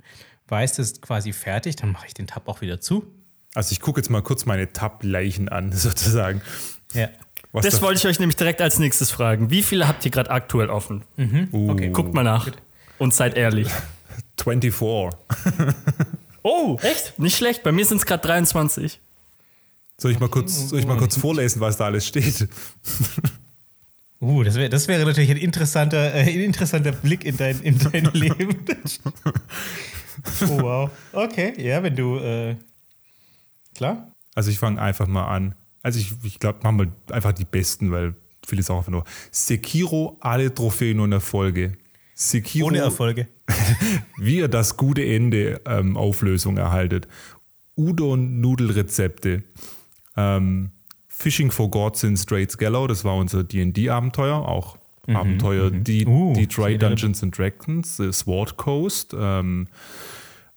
[0.49, 3.07] weiß, das ist quasi fertig, dann mache ich den Tab auch wieder zu.
[3.55, 6.43] Also ich gucke jetzt mal kurz meine Tab-Leichen an, sozusagen.
[6.95, 7.09] Ja.
[7.57, 9.51] Was Das da- wollte ich euch nämlich direkt als nächstes fragen.
[9.51, 11.03] Wie viele habt ihr gerade aktuell offen?
[11.19, 11.89] Uh, Okay.
[11.91, 12.49] Guckt mal nach
[12.99, 13.69] und seid ehrlich.
[14.43, 15.19] 24.
[16.49, 17.19] Oh, echt?
[17.19, 17.65] Nicht schlecht.
[17.65, 19.01] Bei mir sind es gerade 23.
[19.99, 22.49] Soll ich mal kurz, soll ich mal kurz vorlesen, was da alles steht?
[24.19, 27.79] Uh, das wäre das wäre natürlich ein interessanter, äh, ein interessanter Blick in dein, in
[27.79, 28.65] dein Leben.
[30.49, 30.91] oh, wow.
[31.13, 32.17] Okay, ja, wenn du.
[32.19, 32.57] Äh,
[33.75, 34.11] klar.
[34.35, 35.55] Also ich fange einfach mal an.
[35.87, 39.05] Also ich, ich glaube, machen wir einfach die besten, weil viele auch einfach nur.
[39.31, 41.79] Sekiro, alle Trophäen und Erfolge.
[42.13, 43.29] Sekiro, Ohne Erfolge.
[44.19, 47.07] wie ihr das gute Ende ähm, Auflösung erhaltet.
[47.77, 49.45] Udon-Nudelrezepte.
[50.17, 50.73] Ähm,
[51.07, 56.83] Fishing for Gods in Straits Gallow, das war unser D&D-Abenteuer, auch Abenteuer Die Uh, Detroit
[56.83, 59.69] Dungeons and Dragons, äh, Sword Coast, ähm,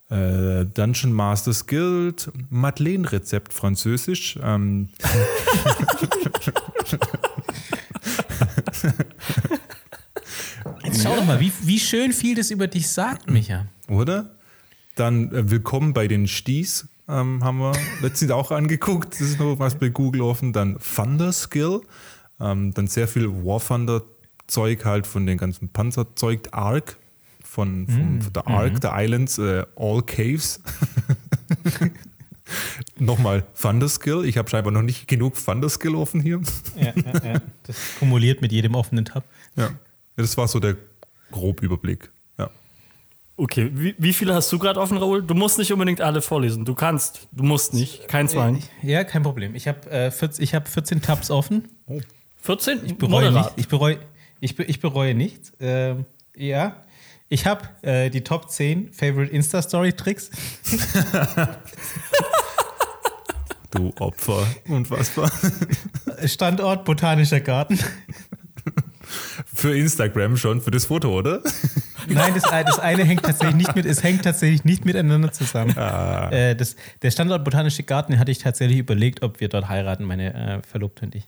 [0.09, 4.89] äh, Dungeon Masters Guild, Madeleine-Rezept französisch, ähm,
[10.83, 13.65] Jetzt schau doch mal, wie, wie schön viel das über dich sagt, Micha.
[13.87, 14.35] oder?
[14.95, 19.13] Dann äh, Willkommen bei den Sties ähm, haben wir letztens auch angeguckt.
[19.13, 20.53] Das ist noch was bei Google offen.
[20.53, 21.81] Dann Thunder Skill.
[22.39, 24.03] Ähm, dann sehr viel War Thunder
[24.47, 26.49] Zeug halt von den ganzen Panzerzeug.
[26.51, 26.97] Ark.
[27.49, 30.61] Von, von, von der Ark, der Islands, äh, All Caves.
[32.99, 34.23] Nochmal Thunder Skill.
[34.25, 36.41] Ich habe scheinbar noch nicht genug Thunder Skill offen hier.
[36.75, 37.41] Ja, ja, ja.
[37.63, 39.23] Das kumuliert mit jedem offenen Tab.
[39.55, 39.71] Ja.
[40.15, 40.75] Das war so der
[41.31, 42.11] Grobüberblick.
[42.37, 42.51] Ja.
[43.35, 45.23] Okay, wie, wie viele hast du gerade offen, Raoul?
[45.23, 46.65] Du musst nicht unbedingt alle vorlesen.
[46.65, 48.07] Du kannst, du musst nicht.
[48.07, 48.61] Kein Zwang.
[48.83, 49.55] Ja, kein Problem.
[49.55, 51.67] Ich habe äh, 14, ich hab 14 Tabs offen.
[52.41, 52.85] 14?
[52.85, 53.51] Ich bereue nicht.
[53.55, 53.97] Ich bereue,
[54.39, 55.51] ich, be, ich bereue nichts.
[55.59, 56.83] Ähm, ja.
[57.29, 60.31] Ich habe äh, die Top 10 Favorite Insta-Story-Tricks.
[63.71, 64.47] Du Opfer.
[64.67, 65.31] Unfassbar.
[66.25, 67.77] Standort Botanischer Garten.
[69.45, 71.43] Für Instagram schon, für das Foto, oder?
[72.07, 75.77] Nein, das, das eine hängt tatsächlich nicht mit, es hängt tatsächlich nicht miteinander zusammen.
[75.77, 80.33] Äh, das, der Standort Botanische Garten hatte ich tatsächlich überlegt, ob wir dort heiraten, meine
[80.33, 81.27] äh, Verlobte und ich.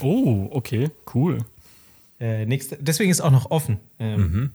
[0.00, 1.38] Oh, okay, cool.
[2.20, 3.80] Äh, nächste, deswegen ist auch noch offen.
[3.98, 4.52] Ähm,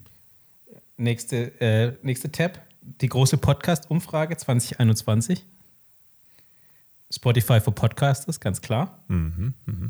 [0.97, 5.45] nächste, äh, nächste Tab, die große Podcast-Umfrage 2021.
[7.11, 9.03] Spotify für Podcasters, ganz klar.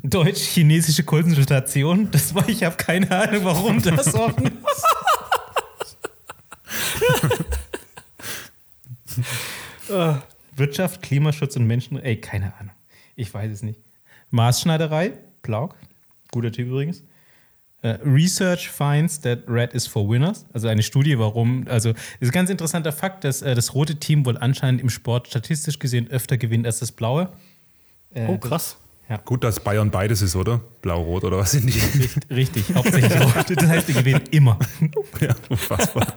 [0.04, 4.86] Deutsch-chinesische Konsultation, das war, ich habe keine Ahnung, warum das offen ist.
[9.90, 10.16] Äh,
[10.56, 12.74] Wirtschaft, Klimaschutz und Menschen, ey, keine Ahnung.
[13.16, 13.80] Ich weiß es nicht.
[14.32, 15.76] Maßschneiderei, Plauk,
[16.32, 17.04] guter Typ übrigens.
[17.86, 20.48] Äh, Research finds that red is for winners.
[20.54, 21.68] Also eine Studie, warum.
[21.70, 25.28] Also ist ein ganz interessanter Fakt, dass äh, das rote Team wohl anscheinend im Sport
[25.28, 27.30] statistisch gesehen öfter gewinnt als das blaue.
[28.14, 28.78] Äh, Oh, krass.
[29.24, 30.62] Gut, dass Bayern beides ist, oder?
[30.82, 31.78] Blau-Rot oder was sind die?
[31.80, 33.46] Richtig, richtig, hauptsächlich rot.
[33.56, 34.58] Das heißt, die gewinnen immer.
[35.22, 36.08] ja, unfassbar.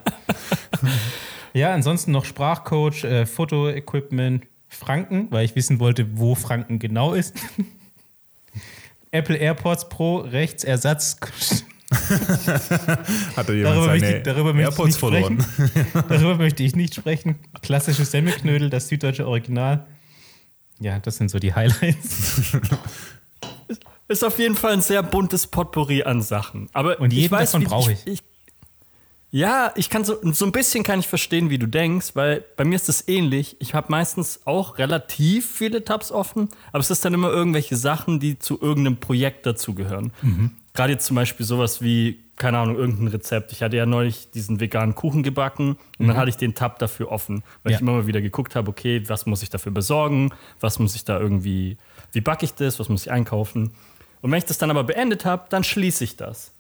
[1.52, 7.35] Ja, ansonsten noch Sprachcoach, äh, Fotoequipment, Franken, weil ich wissen wollte, wo Franken genau ist.
[9.11, 11.16] Apple AirPods Pro, Rechtsersatz.
[11.90, 15.40] Hat da jemand Darüber möchte, seine ich, darüber, möchte ich AirPods nicht verloren?
[15.42, 16.05] sprechen.
[16.09, 17.37] darüber möchte ich nicht sprechen.
[17.62, 19.87] Klassische Semmelknödel, das süddeutsche Original.
[20.81, 22.57] Ja, das sind so die Highlights.
[24.09, 26.68] Ist auf jeden Fall ein sehr buntes Potpourri an Sachen.
[26.73, 28.07] Aber Und jeden ich weiß, davon brauche ich.
[28.07, 28.23] ich.
[29.31, 32.64] Ja, ich kann so, so ein bisschen kann ich verstehen, wie du denkst, weil bei
[32.64, 33.57] mir ist es ähnlich.
[33.59, 38.21] Ich habe meistens auch relativ viele Tabs offen, aber es ist dann immer irgendwelche Sachen,
[38.21, 40.12] die zu irgendeinem Projekt dazugehören.
[40.23, 40.53] Mhm.
[40.73, 43.53] Gerade jetzt zum Beispiel sowas wie, keine Ahnung, irgendein Rezept.
[43.53, 47.12] Ich hatte ja neulich diesen veganen Kuchen gebacken und dann hatte ich den Tab dafür
[47.12, 47.71] offen, weil Mhm.
[47.73, 47.77] Ja.
[47.77, 51.05] ich immer mal wieder geguckt habe, okay, was muss ich dafür besorgen, was muss ich
[51.05, 51.77] da irgendwie,
[52.12, 53.73] wie backe ich das, was muss ich einkaufen.
[54.23, 56.53] Und wenn ich das dann aber beendet habe, dann schließe ich das.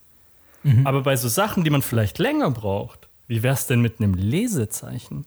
[0.84, 4.14] Aber bei so Sachen, die man vielleicht länger braucht, wie wäre es denn mit einem
[4.14, 5.24] Lesezeichen?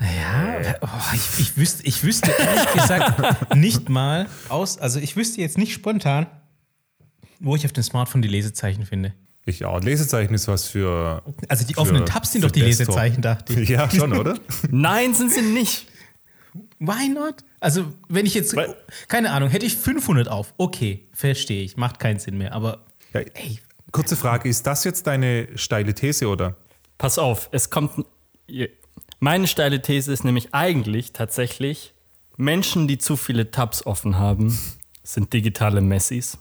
[0.00, 5.40] Ja, oh, ich, ich, wüsste, ich wüsste ehrlich gesagt nicht mal aus, also ich wüsste
[5.40, 6.26] jetzt nicht spontan,
[7.40, 9.14] wo ich auf dem Smartphone die Lesezeichen finde.
[9.48, 9.80] Ich auch.
[9.80, 11.22] Lesezeichen ist was für.
[11.48, 12.88] Also die Für- offenen Tabs sind doch die Desktop.
[12.88, 13.68] Lesezeichen, dachte ich.
[13.68, 14.38] Ja, schon, oder?
[14.70, 15.86] Nein, sind sie nicht.
[16.80, 17.44] Why not?
[17.66, 18.76] Also wenn ich jetzt, Weil-
[19.08, 23.22] keine Ahnung, hätte ich 500 auf, okay, verstehe ich, macht keinen Sinn mehr, aber Ja,
[23.22, 23.58] ey,
[23.90, 26.54] kurze Frage: Ist das jetzt deine steile These, oder?
[26.96, 28.06] Pass auf, es kommt.
[29.18, 31.92] Meine steile These ist nämlich eigentlich tatsächlich,
[32.36, 34.56] Menschen, die zu viele Tabs offen haben,
[35.02, 36.38] sind digitale Messis.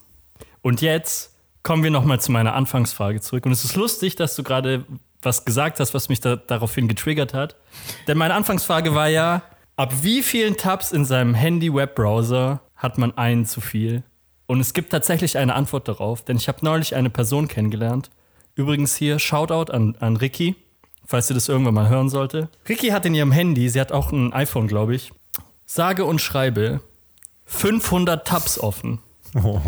[0.62, 1.32] Und jetzt
[1.64, 3.48] kommen wir nochmal zu meiner Anfangsfrage zurück.
[3.48, 4.86] Und es ist lustig, dass du gerade
[5.24, 7.56] was gesagt hast, was mich da, daraufhin getriggert hat.
[8.08, 9.42] Denn meine Anfangsfrage war ja,
[9.76, 14.04] ab wie vielen Tabs in seinem Handy-Webbrowser hat man einen zu viel?
[14.48, 18.12] Und es gibt tatsächlich eine Antwort darauf, denn ich habe neulich eine Person kennengelernt.
[18.56, 20.56] Übrigens hier Shoutout an, an Ricky,
[21.06, 22.50] falls sie das irgendwann mal hören sollte.
[22.70, 25.12] Ricky hat in ihrem Handy, sie hat auch ein iPhone, glaube ich,
[25.66, 26.82] sage und schreibe
[27.46, 29.00] 500 Tabs offen.
[29.34, 29.62] Oh.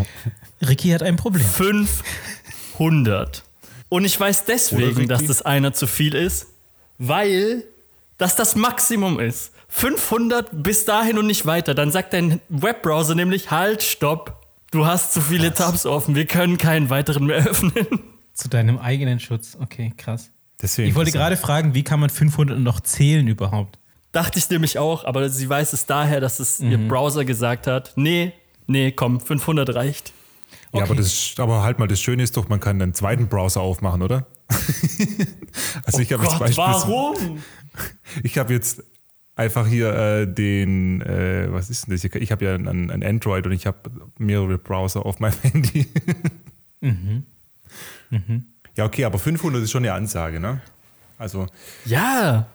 [0.66, 1.44] Ricky hat ein Problem.
[1.44, 3.42] 500.
[3.88, 6.46] Und ich weiß deswegen, dass das einer zu viel ist,
[6.98, 7.64] weil
[8.16, 9.52] das das Maximum ist.
[9.68, 11.74] 500 bis dahin und nicht weiter.
[11.74, 14.46] Dann sagt dein Webbrowser nämlich, halt, stopp.
[14.70, 16.14] Du hast zu viele Tabs offen.
[16.14, 17.86] Wir können keinen weiteren mehr öffnen.
[18.34, 20.30] Zu deinem eigenen Schutz, okay, krass.
[20.60, 23.78] Deswegen Ich wollte gerade fragen, wie kann man 500 noch zählen überhaupt?
[24.12, 27.92] Dachte ich nämlich auch, aber sie weiß es daher, dass es ihr Browser gesagt hat,
[27.96, 28.32] nee,
[28.66, 30.12] nee, komm, 500 reicht.
[30.72, 33.60] Ja, aber, das, aber halt mal, das Schöne ist doch, man kann einen zweiten Browser
[33.60, 34.26] aufmachen, oder?
[35.84, 37.42] also ich habe jetzt Gott, beispielsweise, warum?
[38.22, 38.82] ich habe jetzt
[39.38, 42.04] einfach hier äh, den, äh, was ist denn das?
[42.04, 43.78] Ich habe ja ein, ein Android und ich habe
[44.18, 45.86] mehrere Browser auf meinem Handy.
[48.76, 50.60] Ja, okay, aber 500 ist schon eine Ansage, ne?
[51.18, 51.46] Also,
[51.84, 52.46] Ja,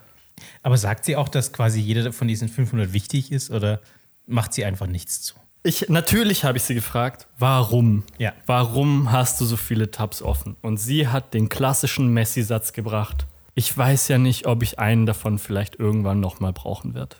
[0.62, 3.80] Aber sagt sie auch, dass quasi jeder von diesen 500 wichtig ist oder
[4.26, 5.34] macht sie einfach nichts zu?
[5.62, 8.04] Ich, natürlich habe ich sie gefragt, warum?
[8.18, 8.32] Ja.
[8.46, 10.56] Warum hast du so viele Tabs offen?
[10.62, 13.26] Und sie hat den klassischen Messi-Satz gebracht.
[13.54, 17.16] Ich weiß ja nicht, ob ich einen davon vielleicht irgendwann nochmal brauchen werde.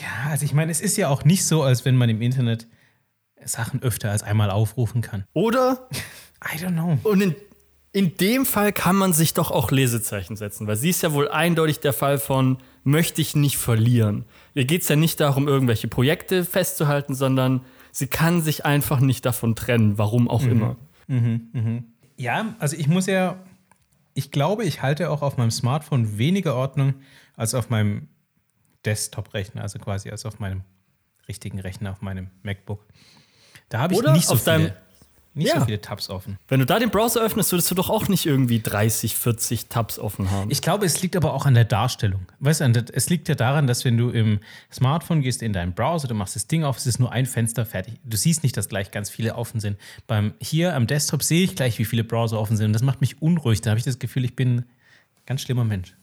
[0.00, 2.66] Ja, also ich meine, es ist ja auch nicht so, als wenn man im Internet
[3.44, 5.24] Sachen öfter als einmal aufrufen kann.
[5.32, 5.88] Oder,
[6.44, 6.98] I don't know.
[7.04, 7.34] und in,
[7.92, 11.28] in dem Fall kann man sich doch auch Lesezeichen setzen, weil sie ist ja wohl
[11.28, 14.24] eindeutig der Fall von möchte ich nicht verlieren.
[14.54, 19.24] Ihr geht es ja nicht darum, irgendwelche Projekte festzuhalten, sondern sie kann sich einfach nicht
[19.24, 20.76] davon trennen, warum auch immer.
[22.16, 23.38] Ja, also ich muss ja,
[24.14, 26.94] ich glaube, ich halte auch auf meinem Smartphone weniger Ordnung
[27.36, 28.08] als auf meinem
[28.84, 30.62] Desktop-Rechner, also quasi als auf meinem
[31.28, 32.84] richtigen Rechner, auf meinem MacBook.
[33.68, 34.72] Da habe ich Oder nicht so auf deinem-
[35.34, 35.64] nicht so Ja.
[35.64, 36.38] viele Tabs offen.
[36.48, 39.98] Wenn du da den Browser öffnest, würdest du doch auch nicht irgendwie 30, 40 Tabs
[39.98, 40.50] offen haben.
[40.50, 42.26] Ich glaube, es liegt aber auch an der Darstellung.
[42.40, 44.38] Weißt du, es liegt ja daran, dass wenn du im
[44.72, 47.66] Smartphone gehst, in deinen Browser, du machst das Ding auf, es ist nur ein Fenster
[47.66, 47.94] fertig.
[48.04, 49.76] Du siehst nicht, dass gleich ganz viele offen sind.
[50.06, 52.66] Beim, hier am Desktop sehe ich gleich, wie viele Browser offen sind.
[52.66, 53.60] Und das macht mich unruhig.
[53.60, 54.64] Da habe ich das Gefühl, ich bin ein
[55.26, 55.94] ganz schlimmer Mensch.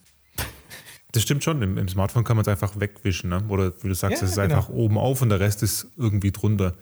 [1.12, 1.60] Das stimmt schon.
[1.62, 3.30] Im, im Smartphone kann man es einfach wegwischen.
[3.30, 3.44] Ne?
[3.48, 4.54] Oder wie du sagst, Ja, es ist genau.
[4.56, 6.74] einfach oben auf und der Rest ist irgendwie drunter.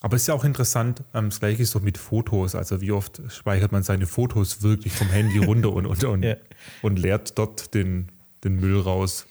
[0.00, 2.54] Aber es ist ja auch interessant, ähm, das gleiche ist doch mit Fotos.
[2.54, 6.36] Also wie oft speichert man seine Fotos wirklich vom Handy runter und, und, und, Ja.
[6.82, 8.10] und leert dort den,
[8.44, 9.26] den Müll raus.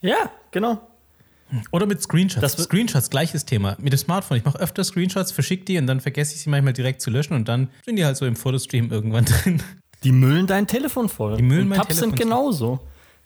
[0.00, 0.80] ja, genau.
[1.72, 2.40] Oder mit Screenshots.
[2.40, 3.76] Das Screenshots, gleiches Thema.
[3.80, 4.38] Mit dem Smartphone.
[4.38, 7.34] Ich mache öfter Screenshots, verschicke die und dann vergesse ich sie manchmal direkt zu löschen
[7.34, 9.62] und dann sind die halt so im Fotostream irgendwann drin.
[10.04, 11.36] Die müllen dein Telefon voll.
[11.36, 12.80] Die müllen und mein Tabs Telefon sind genauso.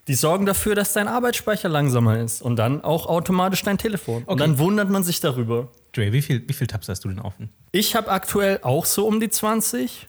[0.08, 4.24] Die sorgen dafür, dass dein Arbeitsspeicher langsamer ist und dann auch automatisch dein Telefon.
[4.24, 4.38] Und Okay.
[4.40, 5.68] dann wundert man sich darüber.
[5.92, 7.50] Dre, wie viel, wie viel Tabs hast du denn offen?
[7.72, 10.08] Ich habe aktuell auch so um die 20.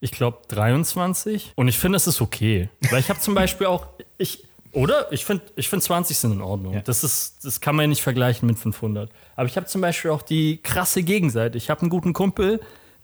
[0.00, 1.52] Ich glaube 23.
[1.56, 2.68] Und ich finde, das ist okay.
[2.90, 5.10] Weil ich habe zum Beispiel auch, ich, oder?
[5.12, 6.74] Ich finde ich find 20 sind in Ordnung.
[6.74, 6.80] Ja.
[6.82, 9.10] Das, ist, das kann man ja nicht vergleichen mit 500.
[9.34, 11.58] Aber ich habe zum Beispiel auch die krasse Gegenseite.
[11.58, 12.60] Ich habe einen guten Kumpel,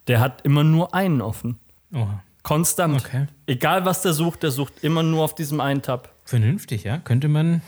[0.07, 1.59] der hat immer nur einen offen.
[1.93, 2.23] Oha.
[2.45, 3.03] Konstant.
[3.03, 3.25] Okay.
[3.47, 6.13] Egal was der sucht, der sucht immer nur auf diesem einen Tab.
[6.25, 6.99] Vernünftig, ja.
[6.99, 7.63] Könnte man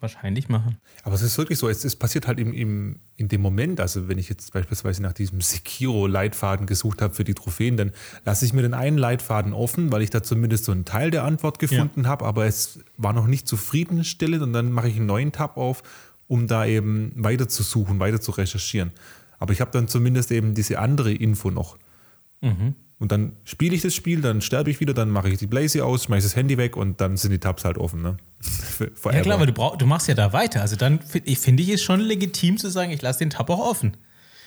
[0.00, 0.76] wahrscheinlich machen.
[1.04, 4.06] Aber es ist wirklich so, es, es passiert halt im, im, in dem Moment, also
[4.06, 7.92] wenn ich jetzt beispielsweise nach diesem Sekiro-Leitfaden gesucht habe für die Trophäen, dann
[8.26, 11.24] lasse ich mir den einen Leitfaden offen, weil ich da zumindest so einen Teil der
[11.24, 15.32] Antwort gefunden habe, aber es war noch nicht zufriedenstellend und dann mache ich einen neuen
[15.32, 15.82] Tab auf,
[16.26, 18.92] um da eben weiter zu suchen, weiter zu recherchieren.
[19.38, 21.78] Aber ich habe dann zumindest eben diese andere Info noch.
[23.00, 25.84] Und dann spiele ich das Spiel, dann sterbe ich wieder, dann mache ich die Blaze
[25.84, 28.02] aus, schmeiße das Handy weg und dann sind die Tabs halt offen.
[28.02, 28.16] Ne?
[28.40, 30.60] Für- Ja klar, weil du, brauch, du machst ja da weiter.
[30.62, 33.60] Also dann ich finde ich es schon legitim zu sagen, ich lasse den Tab auch
[33.60, 33.96] offen.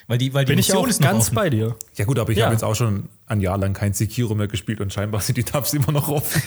[0.08, 1.36] Weil die, weil die Bin ich Mission auch ist ganz offen.
[1.36, 1.76] bei dir.
[1.96, 2.46] Ja gut, aber ich Ja.
[2.46, 5.44] habe jetzt auch schon ein Jahr lang kein Sekiro mehr gespielt und scheinbar sind die
[5.44, 6.42] Tabs immer noch offen.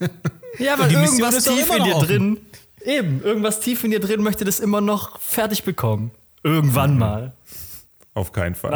[0.58, 2.06] Ja, Mission irgendwas ist tief in dir offen.
[2.08, 2.38] drin,
[2.84, 6.10] eben, irgendwas tief in dir drin möchte das immer noch fertig bekommen.
[6.42, 6.98] Irgendwann Mhm.
[6.98, 7.32] mal.
[8.18, 8.72] Auf keinen Fall.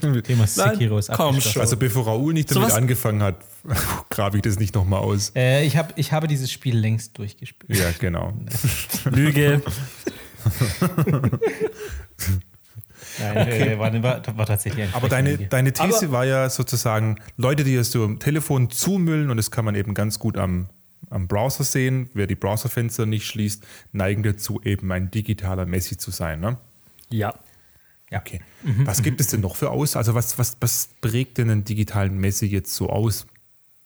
[0.00, 0.22] Nein?
[0.22, 1.60] Thema Sekiro ist komm schon.
[1.60, 3.34] Also bevor Raoul nicht damit Sowas- angefangen hat,
[4.08, 5.32] grabe ich das nicht nochmal aus.
[5.34, 7.76] Äh, ich, hab, ich habe dieses Spiel längst durchgespielt.
[7.76, 8.34] Ja, genau.
[9.10, 9.62] Lüge.
[13.18, 17.16] Nein, äh, war, war, war tatsächlich ein Aber deine, deine These Aber- war ja sozusagen,
[17.36, 20.68] Leute, die es so im Telefon zumüllen, und das kann man eben ganz gut am,
[21.10, 26.12] am Browser sehen, wer die Browserfenster nicht schließt, neigen dazu, eben ein digitaler Messi zu
[26.12, 26.38] sein.
[26.38, 26.58] Ne?
[27.10, 27.34] Ja.
[28.10, 28.20] Ja.
[28.20, 28.40] Okay.
[28.84, 29.96] Was gibt es denn noch für aus?
[29.96, 33.26] Also was, was, was prägt denn einen digitalen Messi jetzt so aus?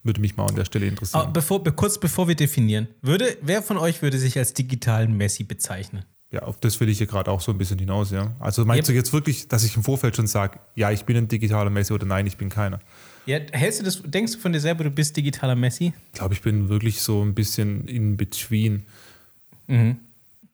[0.04, 1.32] Würde mich mal an der Stelle Ah, interessieren.
[1.32, 5.44] bevor, be- kurz bevor wir definieren, würde, wer von euch würde sich als digitalen Messi
[5.44, 6.04] bezeichnen?
[6.32, 8.32] Ja, auf das will ich hier gerade auch so ein bisschen hinaus, ja.
[8.40, 8.94] Also meinst Yep.
[8.94, 11.92] du jetzt wirklich, dass ich im Vorfeld schon sage, ja, ich bin ein digitaler Messi
[11.92, 12.80] oder nein, ich bin keiner?
[13.26, 15.92] Ja, hältst du das, denkst du von dir selber, du bist digitaler Messi?
[16.12, 18.84] Ich glaube, ich bin wirklich so ein bisschen in between.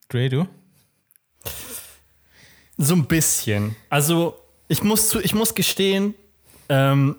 [0.09, 0.47] Dre, du?
[2.81, 3.75] So ein bisschen.
[3.89, 4.35] Also,
[4.69, 6.15] ich muss, zu, ich muss gestehen,
[6.69, 7.17] ähm,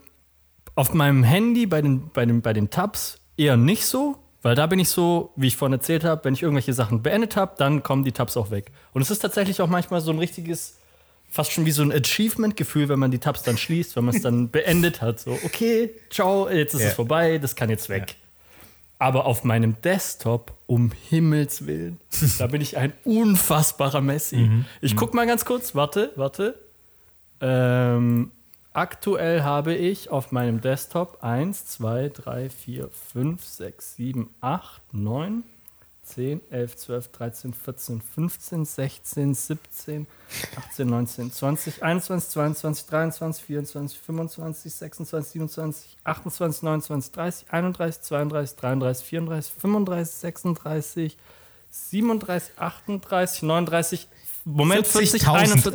[0.74, 4.66] auf meinem Handy bei den, bei, den, bei den Tabs eher nicht so, weil da
[4.66, 7.82] bin ich so, wie ich vorhin erzählt habe, wenn ich irgendwelche Sachen beendet habe, dann
[7.82, 8.72] kommen die Tabs auch weg.
[8.94, 10.78] Und es ist tatsächlich auch manchmal so ein richtiges,
[11.28, 14.22] fast schon wie so ein Achievement-Gefühl, wenn man die Tabs dann schließt, wenn man es
[14.22, 15.20] dann beendet hat.
[15.20, 16.88] So, okay, ciao, jetzt ist Ja.
[16.88, 18.16] es vorbei, das kann jetzt weg.
[19.00, 21.98] Aber auf meinem Desktop, um Himmels Willen,
[22.38, 24.48] da bin ich ein unfassbarer Messi.
[24.82, 26.54] Ich guck mal ganz kurz, warte, warte.
[27.40, 28.30] Ähm,
[28.74, 35.44] aktuell habe ich auf meinem Desktop 1, 2, 3, 4, 5, 6, 7, 8, 9,
[36.14, 40.06] 10, 11, 12, 13, 14, 15, 16, 17,
[40.56, 48.56] 18, 19, 20, 21, 22, 23, 24, 25, 26, 27, 28, 29, 30, 31, 32,
[48.56, 51.16] 33, 34, 35, 36,
[51.70, 54.08] 37, 38, 39,
[54.44, 55.74] Moment, 40, 40.000.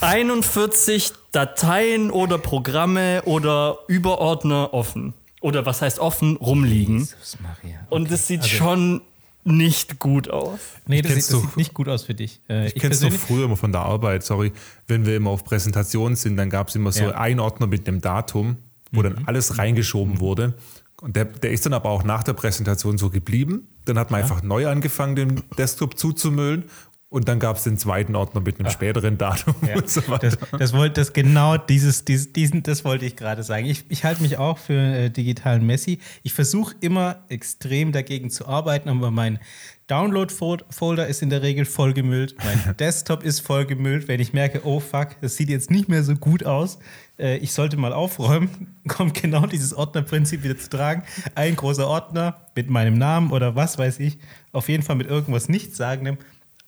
[0.00, 5.14] 41, 41 Dateien oder Programme oder Überordner offen.
[5.40, 6.36] Oder was heißt offen?
[6.36, 6.98] Rumliegen.
[6.98, 7.86] Jesus Maria.
[7.90, 9.00] Und Okay, das sieht also- schon
[9.44, 10.60] nicht gut aus.
[10.86, 11.40] Nee, das, sieht, das doch.
[11.42, 12.40] sieht nicht gut aus für dich.
[12.48, 14.52] Äh, Ich kenne es doch persönlich- früher immer von der Arbeit, sorry.
[14.86, 17.10] Wenn wir immer auf Präsentationen sind, dann gab es immer so Ja.
[17.16, 18.56] einen Ordner mit einem Datum,
[18.92, 20.54] wo dann alles reingeschoben wurde.
[21.00, 23.66] Und der, der ist dann aber auch nach der Präsentation so geblieben.
[23.86, 26.64] Dann hat man einfach neu angefangen, den Desktop zuzumüllen.
[27.12, 30.30] Und dann gab es den zweiten Ordner mit einem späteren Datum Ja, und so weiter.
[30.30, 33.66] das, das wollte das genau dieses, dieses diesen das wollte ich gerade sagen.
[33.66, 35.98] Ich, ich halte mich auch für äh, digitalen Messi.
[36.22, 39.40] Ich versuche immer extrem dagegen zu arbeiten, aber mein
[39.88, 42.34] Download-Folder ist in der Regel vollgemüllt.
[42.42, 44.08] Mein Desktop ist vollgemüllt.
[44.08, 46.78] Wenn ich merke, oh fuck, das sieht jetzt nicht mehr so gut aus,
[47.18, 51.02] äh, ich sollte mal aufräumen, kommt genau dieses Ordnerprinzip wieder zu tragen.
[51.34, 54.16] Ein großer Ordner mit meinem Namen oder was weiß ich,
[54.52, 56.16] auf jeden Fall mit irgendwas Nichtssagendem.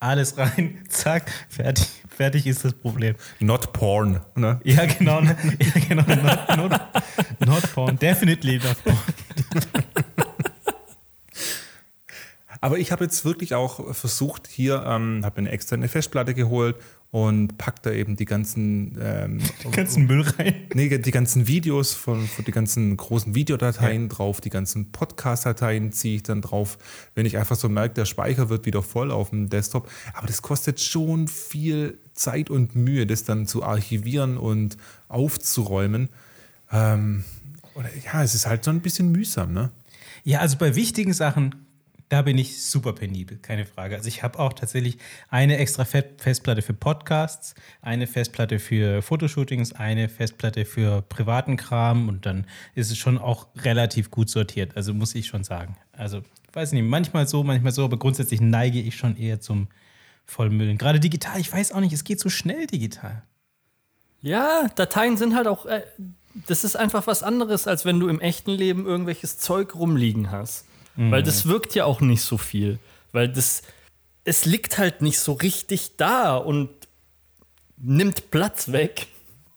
[0.01, 3.15] Alles rein, zack, fertig, fertig ist das Problem.
[3.41, 4.21] Not porn.
[4.35, 4.61] Ne?
[4.65, 5.21] Ja, genau.
[5.21, 5.37] ne?
[5.59, 6.03] Ja, genau.
[6.03, 6.81] Not, not,
[7.47, 7.99] not porn.
[7.99, 8.99] Definitely not porn.
[12.61, 16.77] Aber ich habe jetzt wirklich auch versucht, hier, ähm, habe eine externe Festplatte geholt
[17.15, 19.39] und pack da eben die ganzen, ähm,
[19.71, 20.67] Ganzen Müll rein.
[20.75, 26.17] nee, die ganzen Videos von, von die ganzen großen Videodateien drauf, die ganzen Podcast-Dateien ziehe
[26.17, 26.77] ich dann drauf,
[27.15, 29.89] wenn ich einfach so merke, der Speicher wird wieder voll auf dem Desktop.
[30.15, 36.09] Aber das kostet schon viel Zeit und Mühe, das dann zu archivieren und aufzuräumen.
[36.73, 37.23] Ähm,
[37.77, 39.71] oder, ja, es ist halt so ein bisschen mühsam, ne?
[40.25, 41.64] Ja, also bei wichtigen Sachen,
[42.15, 43.97] da bin ich super penibel, keine Frage.
[43.97, 44.99] Also ich habe auch tatsächlich
[45.31, 52.09] eine extra Fe- Festplatte für Podcasts, eine Festplatte für Fotoshootings, eine Festplatte für privaten Kram
[52.09, 52.47] und dann
[52.77, 54.77] ist es schon auch relativ gut sortiert.
[54.77, 55.77] Also muss ich schon sagen.
[55.91, 56.23] Also
[56.53, 59.67] weiß nicht, manchmal so, manchmal so, aber grundsätzlich neige ich schon eher zum
[60.25, 60.79] Vollmüllen.
[60.79, 63.25] Gerade digital, ich weiß auch nicht, es geht so schnell digital.
[64.23, 65.67] Ja, Dateien sind halt auch.
[65.67, 65.83] Äh,
[66.47, 70.67] das ist einfach was anderes, als wenn du im echten Leben irgendwelches Zeug rumliegen hast.
[70.97, 72.79] Weil das wirkt ja auch nicht so viel.
[73.13, 73.63] Weil das.
[74.25, 76.71] Es liegt halt nicht so richtig da und
[77.77, 79.07] nimmt Platz weg.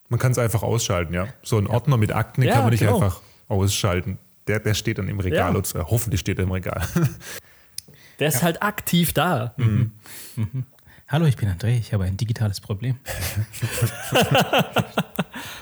[0.10, 1.28] Man kann es einfach ausschalten, ja.
[1.44, 2.96] So ein Ordner mit Akten Ja, kann man nicht genau.
[2.96, 4.18] einfach ausschalten.
[4.48, 5.58] Der, der steht dann im Regal Ja.
[5.58, 6.82] und äh, hoffentlich steht er im Regal.
[8.20, 9.54] Der ist halt aktiv da.
[11.10, 12.98] Hallo, ich bin André, ich habe ein digitales Problem.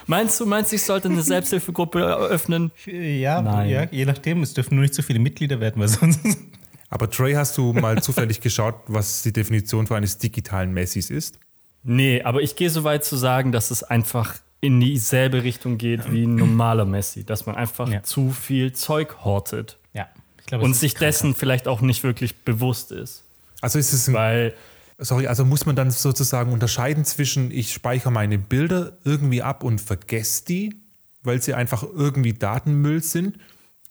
[0.08, 2.70] Meinst du, meinst du, ich sollte eine Selbsthilfegruppe eröffnen?
[2.86, 3.68] Ja, Nein.
[3.68, 6.20] ja, je nachdem, es dürfen nur nicht zu viele Mitglieder werden, weil sonst.
[6.88, 11.38] Aber Trey, hast du mal zufällig geschaut, was die Definition für eines digitalen Messis ist?
[11.82, 16.10] Nee, aber ich gehe so weit zu sagen, dass es einfach in dieselbe Richtung geht
[16.12, 17.24] wie ein normaler Messi.
[17.24, 18.02] Dass man einfach Ja.
[18.02, 19.78] zu viel Zeug hortet.
[19.92, 20.08] Ja,
[20.40, 23.24] ich glaube, Und es sich dessen vielleicht auch nicht wirklich bewusst ist.
[23.60, 24.54] Also ist es ein, Weil,
[24.98, 29.80] sorry, also muss man dann sozusagen unterscheiden zwischen, ich speichere meine Bilder irgendwie ab und
[29.80, 30.76] vergesse die,
[31.22, 33.38] weil sie einfach irgendwie Datenmüll sind.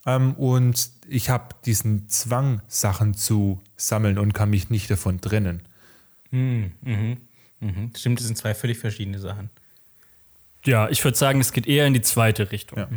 [0.06, 5.64] Ähm, und ich habe diesen Zwang, Sachen zu sammeln und kann mich nicht davon trennen.
[6.32, 6.72] Mhm.
[7.96, 9.50] Stimmt, das sind zwei völlig verschiedene Sachen.
[10.66, 12.80] ja, ich würde sagen, es geht eher in die zweite Richtung.
[12.80, 12.88] Ja.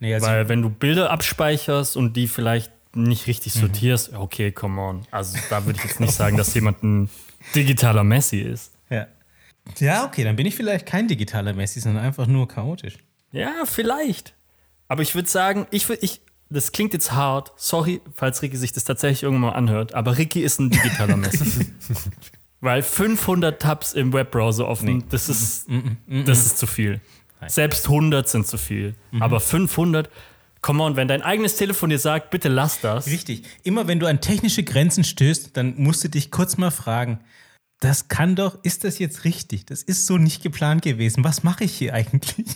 [0.00, 3.60] Nee, also Weil wenn du Bilder abspeicherst und die vielleicht nicht richtig Mhm.
[3.60, 5.06] sortierst, okay, come on.
[5.10, 7.08] Also da würde ich jetzt nicht sagen, dass jemand ein
[7.54, 8.72] digitaler Messi ist.
[8.90, 9.06] ja.
[9.78, 12.98] ja, okay, dann bin ich vielleicht kein digitaler Messi, sondern einfach nur chaotisch.
[13.32, 14.34] Ja, vielleicht.
[14.88, 17.52] Aber ich würde sagen, ich ich, das klingt jetzt hart.
[17.56, 21.66] Sorry, falls Ricky sich das tatsächlich irgendwann mal anhört, aber Ricky ist ein digitaler Messi.
[22.60, 25.66] Weil 500 Tabs im Webbrowser offen, das ist,
[26.06, 27.00] das ist zu viel.
[27.46, 28.94] Selbst 100 sind zu viel.
[29.20, 30.08] Aber 500,
[30.64, 33.06] come on, wenn dein eigenes Telefon dir sagt, bitte lass das.
[33.06, 33.42] Richtig.
[33.64, 37.20] Immer wenn du an technische Grenzen stößt, dann musst du dich kurz mal fragen,
[37.80, 39.66] das kann doch, ist das jetzt richtig?
[39.66, 41.22] Das ist so nicht geplant gewesen.
[41.22, 42.46] Was mache ich hier eigentlich?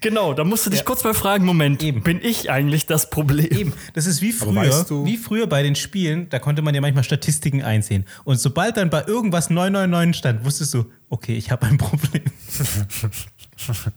[0.00, 0.84] Genau, da musst du dich Ja.
[0.84, 2.02] kurz mal fragen, Moment, Eben.
[2.02, 3.46] bin ich eigentlich das Problem?
[3.56, 6.74] Eben, das ist wie früher, weißt du- wie früher bei den Spielen, da konnte man
[6.74, 8.04] ja manchmal Statistiken einsehen.
[8.24, 12.24] Und sobald dann bei irgendwas 999 stand, wusstest du, okay, ich habe ein Problem.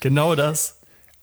[0.00, 0.77] Genau das.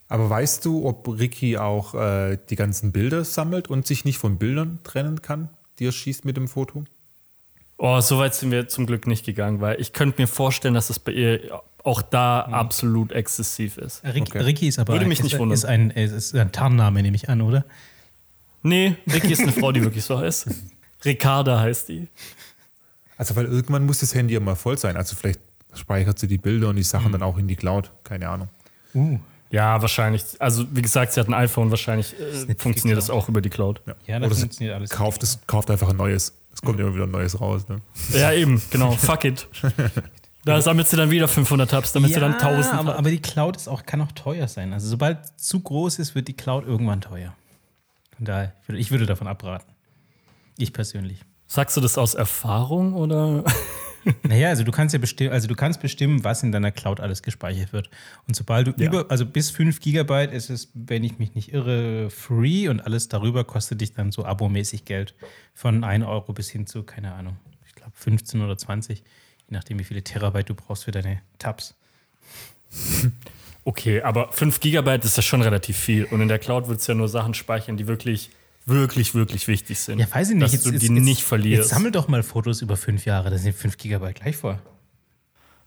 [0.08, 4.38] Aber weißt du, ob Ricky auch äh, die ganzen Bilder sammelt und sich nicht von
[4.38, 5.48] Bildern trennen kann,
[5.78, 6.84] die er schießt mit dem Foto?
[7.78, 10.90] Oh, so weit sind wir zum Glück nicht gegangen, weil ich könnte mir vorstellen, dass
[10.90, 14.02] es bei ihr auch da absolut exzessiv ist.
[14.04, 14.38] Rick, Okay.
[14.40, 15.54] Ricky ist aber Würde mich ist, nicht wundern.
[15.54, 17.64] ist, ein, ist ein Tarnname, nehme ich an, oder?
[18.62, 20.48] Nee, Ricky ist eine Frau, die wirklich so heißt.
[21.04, 22.08] Ricarda heißt die.
[23.16, 24.96] Also, weil irgendwann muss das Handy ja mal voll sein.
[24.96, 25.40] Also, vielleicht
[25.74, 27.90] speichert sie die Bilder und die Sachen dann auch in die Cloud.
[28.02, 28.48] Keine Ahnung.
[28.94, 29.18] Uh.
[29.50, 30.24] Ja, wahrscheinlich.
[30.40, 33.80] Also, wie gesagt, sie hat ein iPhone, wahrscheinlich äh, funktioniert das auch über die Cloud.
[34.06, 34.90] Ja, das Oder sie funktioniert alles.
[34.90, 36.36] Kauft, es, kauft einfach ein neues.
[36.52, 37.68] Es kommt immer wieder ein neues raus.
[37.68, 37.80] Ne?
[38.12, 38.90] Ja, eben, genau.
[38.96, 39.48] Fuck it.
[40.44, 42.98] Da sammelt sie dann wieder 500 Tabs, damit sie dann 1000 aber, hat.
[42.98, 44.72] aber die Cloud ist auch, kann auch teuer sein.
[44.72, 47.34] Also sobald zu groß ist, wird die Cloud irgendwann teuer.
[48.16, 49.70] Von daher, ich würde, ich würde davon abraten.
[50.56, 51.20] Ich persönlich.
[51.48, 53.44] Sagst du das aus Erfahrung oder?
[54.22, 57.22] Naja, also du kannst ja bestimmen, also du kannst bestimmen, was in deiner Cloud alles
[57.22, 57.90] gespeichert wird.
[58.28, 58.88] Und sobald du Ja.
[58.88, 63.08] über, also bis 5 Gigabyte ist es, wenn ich mich nicht irre, free und alles
[63.08, 65.14] darüber kostet dich dann so abomäßig Geld.
[65.54, 67.36] Von 1 Euro bis hin zu, keine Ahnung,
[67.66, 69.04] ich glaube 15 oder 20, je
[69.50, 71.74] nachdem, wie viele Terabyte du brauchst für deine Tabs.
[73.68, 76.04] Okay, aber 5 Gigabyte ist ja schon relativ viel.
[76.04, 78.30] Und in der Cloud wird es ja nur Sachen speichern, die wirklich,
[78.66, 79.98] wirklich, wirklich wichtig sind.
[79.98, 80.52] Ja, weiß ich nicht.
[80.52, 81.62] Dass du die nicht verlierst.
[81.62, 84.58] Jetzt sammel doch mal Fotos über fünf Jahre, da sind 5 Gigabyte gleich vor.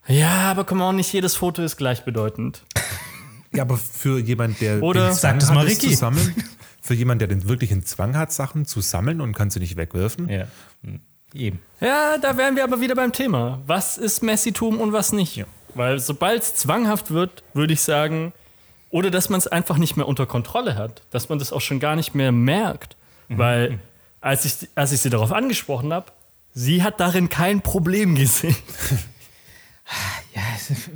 [0.08, 2.64] ja, aber komm on, nicht jedes Foto ist gleichbedeutend.
[3.52, 5.90] Ja, aber für jemand, der Oder- den Sag Zwang das mal, hat, es Ricky.
[5.94, 6.36] zu sammeln,
[6.84, 10.30] für jemand, der den wirklichen Zwang hat, Sachen zu sammeln und kann sie nicht wegwerfen,
[10.30, 10.48] Ja.
[10.84, 11.00] Hm.
[11.34, 11.60] Eben.
[11.82, 13.60] Ja, da wären wir aber wieder beim Thema.
[13.66, 15.44] Was ist Messitum und was nicht?
[15.74, 18.34] Weil sobald es zwanghaft wird, würde ich sagen,
[18.90, 21.80] oder dass man es einfach nicht mehr unter Kontrolle hat, dass man das auch schon
[21.80, 22.96] gar nicht mehr merkt.
[23.30, 23.80] Weil
[24.22, 26.12] als ich, als ich sie darauf angesprochen habe,
[26.54, 28.56] sie hat darin kein Problem gesehen.
[30.36, 30.44] Ja,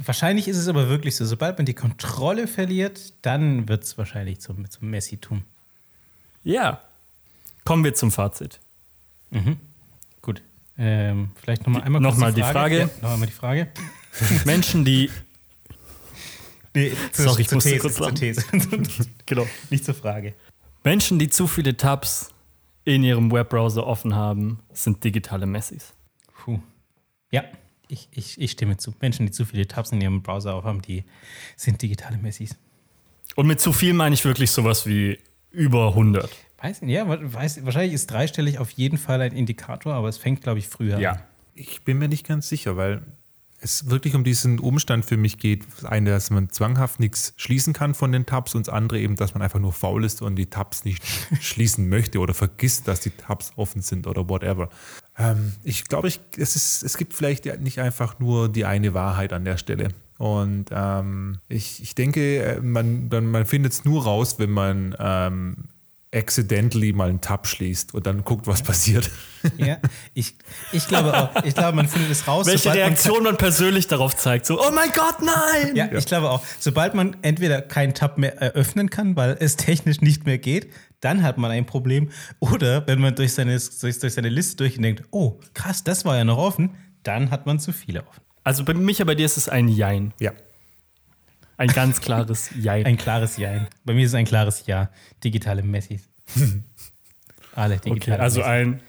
[0.05, 1.25] wahrscheinlich ist es aber wirklich so.
[1.25, 5.41] Sobald man die Kontrolle verliert, dann wird es wahrscheinlich zum, zum Messitum.
[6.43, 6.79] Ja.
[7.65, 8.59] Kommen wir zum Fazit.
[10.21, 10.43] Gut.
[10.77, 12.79] Ähm, vielleicht nochmal einmal noch kurz mal die Frage.
[12.79, 13.67] Ja, noch einmal die Frage.
[14.45, 15.09] Menschen, die.
[16.73, 18.13] Nee, zur, Sorry, ich zur musste These, kurz zur.
[18.13, 18.43] These.
[19.25, 19.47] Genau.
[19.69, 20.33] Nicht zur Frage.
[20.83, 22.29] Menschen, die zu viele Tabs
[22.85, 25.93] in ihrem Webbrowser offen haben, sind digitale Messis.
[26.33, 26.59] Puh.
[27.31, 27.43] Ja,
[27.87, 28.93] ich, ich, ich stimme zu.
[28.99, 31.03] Menschen, die zu viele Tabs in ihrem Browser aufhaben, die
[31.55, 32.55] sind digitale Messis.
[33.35, 35.19] Und mit zu viel meine ich wirklich sowas wie
[35.51, 36.29] über 100.
[36.61, 40.41] Weiß nicht, ja, weiß, wahrscheinlich ist dreistellig auf jeden Fall ein Indikator, aber es fängt,
[40.41, 41.19] glaube ich, früher an.
[41.55, 43.03] Ich bin mir nicht ganz sicher, weil
[43.63, 45.65] es wirklich um diesen Umstand für mich geht.
[45.75, 49.15] Das eine, dass man zwanghaft nichts schließen kann von den Tabs und das andere eben,
[49.15, 51.03] dass man einfach nur faul ist und die Tabs nicht
[51.41, 54.69] schließen möchte oder vergisst, dass die Tabs offen sind oder whatever.
[55.17, 59.33] Ähm, ich glaube, ich, es, ist, es gibt vielleicht nicht einfach nur die eine Wahrheit
[59.33, 59.89] an der Stelle.
[60.17, 65.55] Und ähm, ich, ich denke, äh, man, man findet es nur raus, wenn man ähm,
[66.13, 69.09] accidentally mal einen Tab schließt und dann guckt, was passiert.
[69.57, 69.77] Ja,
[70.13, 70.35] ich,
[70.71, 71.43] ich glaube auch.
[71.43, 72.45] Ich glaube, man findet es raus.
[72.45, 74.45] Welche sobald man Reaktion man persönlich darauf zeigt.
[74.45, 75.75] So, oh mein Gott, nein!
[75.75, 76.41] Ja, ich glaube auch.
[76.59, 81.23] Sobald man entweder keinen Tab mehr eröffnen kann, weil es technisch nicht mehr geht, dann
[81.23, 82.09] hat man ein Problem.
[82.39, 86.05] Oder wenn man durch seine, durch, durch seine Liste durch und denkt, oh, krass, das
[86.05, 86.71] war ja noch offen,
[87.03, 88.21] dann hat man zu viele offen.
[88.43, 90.13] Also bei Micha, bei dir ist es ein Jein.
[90.19, 90.31] Ja.
[91.57, 92.85] Ein ganz klares Jein.
[92.85, 93.67] Ein klares Jein.
[93.85, 94.89] Bei mir ist es ein klares Ja.
[95.23, 96.01] Digitale Messis.
[97.55, 98.51] Alle okay, digitale also Messis.
[98.51, 98.81] ein,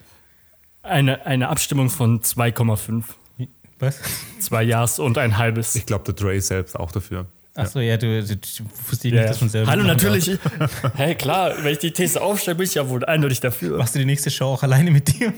[0.82, 3.04] eine, eine Abstimmung von 2,5.
[3.78, 4.00] Was?
[4.40, 5.74] Zwei Ja's und ein halbes.
[5.74, 7.26] Ich glaube, der Dre selbst auch dafür.
[7.56, 9.70] Achso, ja, du, du, du wusste ich Ja, nicht, dass man selber.
[9.70, 10.28] Hallo, natürlich.
[10.96, 13.78] hey, klar, wenn ich die These aufstelle, bin ich ja wohl eindeutig dafür.
[13.78, 15.32] Machst du die nächste Show auch alleine mit dir?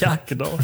[0.00, 0.58] Ja, genau.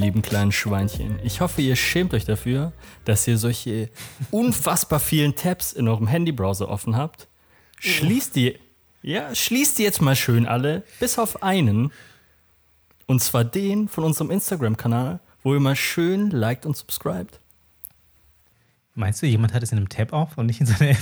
[0.00, 2.72] Lieben kleinen Schweinchen, ich hoffe, ihr schämt euch dafür,
[3.04, 3.90] dass ihr solche
[4.30, 7.28] unfassbar vielen Tabs in eurem Handybrowser offen habt.
[7.78, 8.58] Schließt die,
[9.02, 11.92] ja, schließt die jetzt mal schön alle, bis auf einen.
[13.06, 17.40] Und zwar den von unserem Instagram-Kanal, wo ihr mal schön liked und subscribed.
[18.94, 20.98] Meinst du, jemand hat es in einem Tab auf und nicht in seiner App?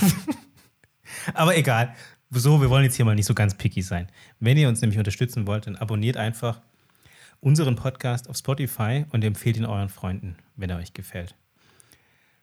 [1.33, 1.95] Aber egal.
[2.31, 4.07] So, wir wollen jetzt hier mal nicht so ganz picky sein.
[4.39, 6.61] Wenn ihr uns nämlich unterstützen wollt, dann abonniert einfach
[7.41, 11.35] unseren Podcast auf Spotify und empfehlt ihn euren Freunden, wenn er euch gefällt.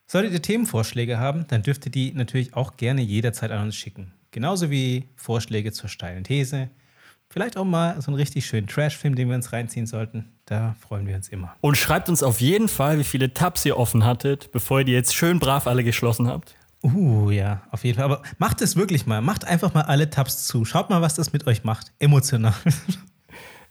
[0.07, 4.13] Solltet ihr Themenvorschläge haben, dann dürft ihr die natürlich auch gerne jederzeit an uns schicken.
[4.31, 6.69] Genauso wie Vorschläge zur steilen These.
[7.29, 10.31] Vielleicht auch mal so einen richtig schönen Trash-Film, den wir uns reinziehen sollten.
[10.45, 11.55] Da freuen wir uns immer.
[11.59, 14.93] Und schreibt uns auf jeden Fall, wie viele Tabs ihr offen hattet, bevor ihr die
[14.93, 16.55] jetzt schön brav alle geschlossen habt.
[16.83, 18.05] Uh, ja, auf jeden Fall.
[18.05, 19.21] Aber macht es wirklich mal.
[19.21, 20.63] Macht einfach mal alle Tabs zu.
[20.63, 21.91] Schaut mal, was das mit euch macht.
[21.99, 22.53] Emotional.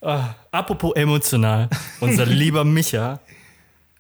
[0.00, 1.68] Ah, apropos emotional,
[2.00, 3.20] unser lieber Micha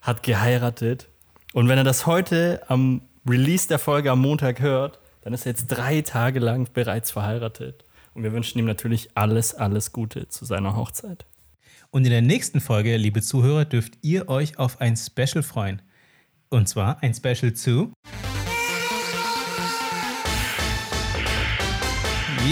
[0.00, 1.08] hat geheiratet.
[1.52, 5.52] Und wenn er das heute am Release der Folge am Montag hört, dann ist er
[5.52, 7.84] jetzt drei Tage lang bereits verheiratet.
[8.14, 11.26] Und wir wünschen ihm natürlich alles, alles Gute zu seiner Hochzeit.
[11.90, 15.82] Und in der nächsten Folge, liebe Zuhörer, dürft ihr euch auf ein Special freuen.
[16.50, 17.92] Und zwar ein Special zu.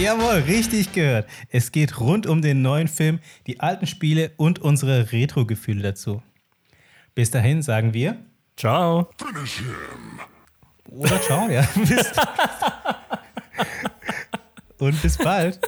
[0.01, 1.29] Jawohl, richtig gehört.
[1.51, 6.23] Es geht rund um den neuen Film, die alten Spiele und unsere Retro-Gefühle dazu.
[7.15, 8.17] Bis dahin sagen wir.
[8.57, 9.09] Ciao.
[10.91, 11.63] Oder ciao, ja.
[11.77, 12.13] Bis
[14.79, 15.61] und bis bald.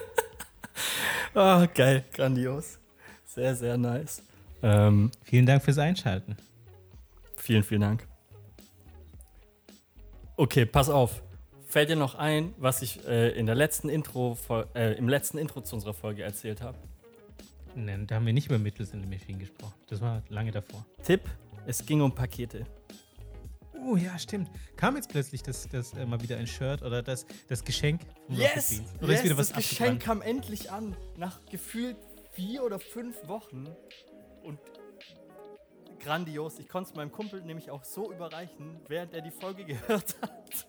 [1.34, 2.78] Ah, geil, grandios.
[3.24, 4.22] Sehr, sehr nice.
[4.62, 6.36] Ähm, Vielen Dank fürs Einschalten.
[7.36, 8.06] vielen, vielen Dank.
[10.36, 11.22] Okay, pass auf.
[11.76, 14.38] Fällt dir noch ein, was ich äh, in der letzten Intro,
[14.74, 16.78] äh, im letzten Intro zu unserer Folge erzählt habe?
[17.74, 19.74] Nein, da haben wir nicht über Mittels in the Machine gesprochen.
[19.86, 20.86] Das war lange davor.
[21.02, 21.20] Tipp:
[21.66, 22.64] Es ging um Pakete.
[23.86, 24.50] Oh ja, stimmt.
[24.76, 28.00] Kam jetzt plötzlich das, das äh, mal wieder ein Shirt oder das, das Geschenk
[28.30, 28.80] Yes!
[29.02, 30.96] Oder yes ist wieder was das Geschenk kam endlich an.
[31.18, 31.98] Nach gefühlt
[32.32, 33.68] vier oder fünf Wochen.
[34.42, 34.58] Und
[36.00, 36.58] grandios.
[36.58, 40.66] Ich konnte es meinem Kumpel nämlich auch so überreichen, während er die Folge gehört hat.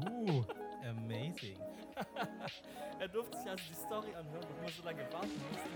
[0.00, 0.42] Uh,
[0.88, 1.56] amazing.
[2.98, 5.68] Er durfte sich also die Story anhören, bevor er so lange warten musste.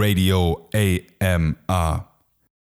[0.00, 2.09] Radio AMR